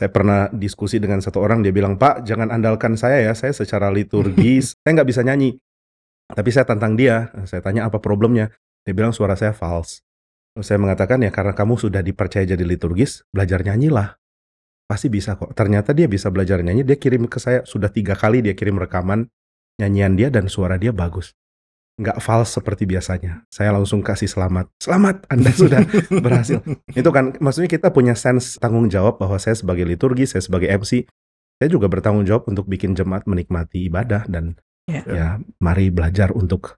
Saya 0.00 0.08
pernah 0.08 0.48
diskusi 0.48 0.96
dengan 0.96 1.20
satu 1.20 1.44
orang 1.44 1.60
dia 1.60 1.76
bilang, 1.76 2.00
"Pak, 2.00 2.24
jangan 2.24 2.48
andalkan 2.48 2.96
saya 2.96 3.20
ya, 3.20 3.36
saya 3.36 3.52
secara 3.52 3.92
liturgis 3.92 4.72
saya 4.80 4.96
nggak 4.96 5.08
bisa 5.12 5.20
nyanyi." 5.20 5.60
Tapi 6.32 6.48
saya 6.48 6.64
tantang 6.64 6.96
dia, 6.96 7.28
saya 7.44 7.60
tanya 7.60 7.84
apa 7.84 8.00
problemnya. 8.00 8.48
Dia 8.88 8.96
bilang 8.96 9.12
suara 9.12 9.36
saya 9.36 9.52
false. 9.52 10.00
Saya 10.64 10.80
mengatakan 10.80 11.20
ya 11.20 11.28
karena 11.28 11.52
kamu 11.52 11.76
sudah 11.76 12.00
dipercaya 12.00 12.48
jadi 12.48 12.64
liturgis, 12.64 13.28
belajar 13.28 13.60
nyanyilah. 13.60 14.16
Pasti 14.88 15.12
bisa 15.12 15.36
kok. 15.36 15.52
Ternyata 15.52 15.92
dia 15.92 16.08
bisa 16.08 16.32
belajar 16.32 16.64
nyanyi. 16.64 16.80
Dia 16.80 16.96
kirim 16.96 17.28
ke 17.28 17.36
saya 17.36 17.68
sudah 17.68 17.92
tiga 17.92 18.16
kali 18.16 18.40
dia 18.40 18.56
kirim 18.56 18.80
rekaman 18.80 19.28
nyanyian 19.76 20.16
dia 20.16 20.32
dan 20.32 20.48
suara 20.48 20.80
dia 20.80 20.96
bagus. 20.96 21.36
Nggak 22.00 22.18
false 22.24 22.56
seperti 22.56 22.88
biasanya. 22.88 23.44
Saya 23.52 23.76
langsung 23.76 24.00
kasih 24.00 24.24
selamat. 24.24 24.72
Selamat, 24.80 25.28
Anda 25.28 25.52
sudah 25.52 25.84
berhasil. 26.24 26.64
Itu 26.96 27.12
kan 27.12 27.36
maksudnya 27.36 27.68
kita 27.68 27.92
punya 27.92 28.16
sense 28.16 28.56
tanggung 28.56 28.88
jawab 28.88 29.20
bahwa 29.20 29.36
saya 29.36 29.52
sebagai 29.52 29.84
liturgi, 29.84 30.24
saya 30.24 30.40
sebagai 30.40 30.72
MC, 30.72 31.04
saya 31.60 31.68
juga 31.68 31.92
bertanggung 31.92 32.24
jawab 32.24 32.48
untuk 32.48 32.64
bikin 32.64 32.96
jemaat 32.96 33.28
menikmati 33.28 33.86
ibadah 33.86 34.24
dan 34.24 34.56
Ya. 34.90 35.06
ya 35.06 35.28
mari 35.62 35.86
belajar 35.94 36.34
untuk 36.34 36.74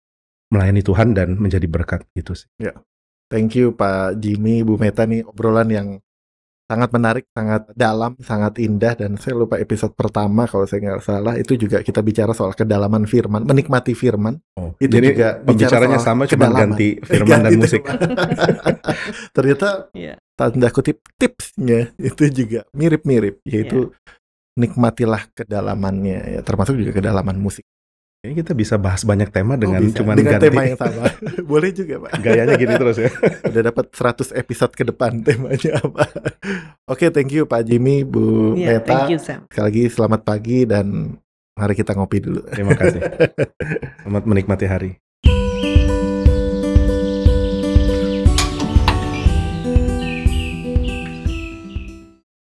melayani 0.52 0.84
Tuhan 0.84 1.16
dan 1.16 1.40
menjadi 1.40 1.64
berkat 1.64 2.04
gitu 2.12 2.36
sih. 2.36 2.44
Thank 3.32 3.56
you 3.56 3.72
Pak 3.72 4.20
Jimmy, 4.20 4.60
Bu 4.60 4.76
Meta 4.76 5.08
nih 5.08 5.24
obrolan 5.24 5.72
yang 5.72 5.88
sangat 6.72 6.88
menarik, 6.88 7.24
sangat 7.28 7.68
dalam, 7.76 8.16
sangat 8.18 8.56
indah 8.56 8.96
dan 8.96 9.20
saya 9.20 9.36
lupa 9.36 9.60
episode 9.60 9.92
pertama 9.92 10.48
kalau 10.48 10.64
saya 10.64 10.80
nggak 10.80 11.04
salah 11.04 11.36
itu 11.36 11.52
juga 11.54 11.84
kita 11.84 12.00
bicara 12.00 12.32
soal 12.32 12.56
kedalaman 12.56 13.04
firman, 13.04 13.44
menikmati 13.44 13.92
firman. 13.92 14.40
Oh, 14.56 14.72
Itu 14.80 14.88
jadi 14.96 15.06
juga 15.12 15.28
bicara 15.36 15.44
pembicaranya 15.84 15.98
sama 16.00 16.24
cuma 16.24 16.48
ganti 16.48 16.96
firman 17.08 17.28
dan 17.28 17.42
Ganti 17.44 17.56
musik. 17.60 17.82
tema. 17.84 18.00
Ternyata 19.36 19.68
Iya. 19.92 20.14
tanda 20.32 20.68
kutip 20.68 21.04
tipsnya 21.20 21.92
itu 22.00 22.24
juga 22.32 22.64
mirip-mirip 22.72 23.44
yaitu 23.44 23.92
Iya. 23.92 23.96
nikmatilah 24.52 25.28
kedalamannya 25.32 26.18
ya 26.36 26.40
termasuk 26.40 26.76
juga 26.76 26.96
kedalaman 26.96 27.36
musik. 27.36 27.68
Kayaknya 28.22 28.38
kita 28.38 28.52
bisa 28.54 28.74
bahas 28.78 29.02
banyak 29.02 29.34
tema 29.34 29.58
dengan 29.58 29.82
Oh, 29.82 29.90
bisa. 29.90 29.98
cuman 29.98 30.14
dengan 30.14 30.38
ganti 30.38 30.46
tema 30.46 30.62
yang 30.62 30.78
sama. 30.78 31.10
Boleh 31.50 31.74
juga, 31.74 32.06
Pak. 32.06 32.22
gayanya 32.22 32.54
gini 32.54 32.74
terus 32.78 32.96
ya. 32.96 33.10
Udah 33.50 33.62
dapat 33.66 33.90
100 33.90 34.38
episode 34.38 34.72
ke 34.78 34.86
depan 34.86 35.26
temanya 35.26 35.82
apa. 35.82 36.06
Oke, 36.86 37.10
thank 37.10 37.34
you 37.34 37.50
Pak 37.50 37.66
Jimmy, 37.66 38.06
Bu 38.06 38.54
Iya, 38.54 38.78
Meta. 38.78 38.86
thank 38.86 39.10
you 39.10 39.18
Sam. 39.18 39.50
Sekali 39.50 39.66
lagi 39.66 39.82
selamat 39.90 40.20
pagi 40.22 40.62
dan 40.62 41.18
mari 41.58 41.74
kita 41.74 41.98
ngopi 41.98 42.22
dulu. 42.22 42.46
Terima 42.46 42.78
kasih. 42.78 43.02
Selamat 44.06 44.22
menikmati 44.22 44.66
hari. 44.70 44.90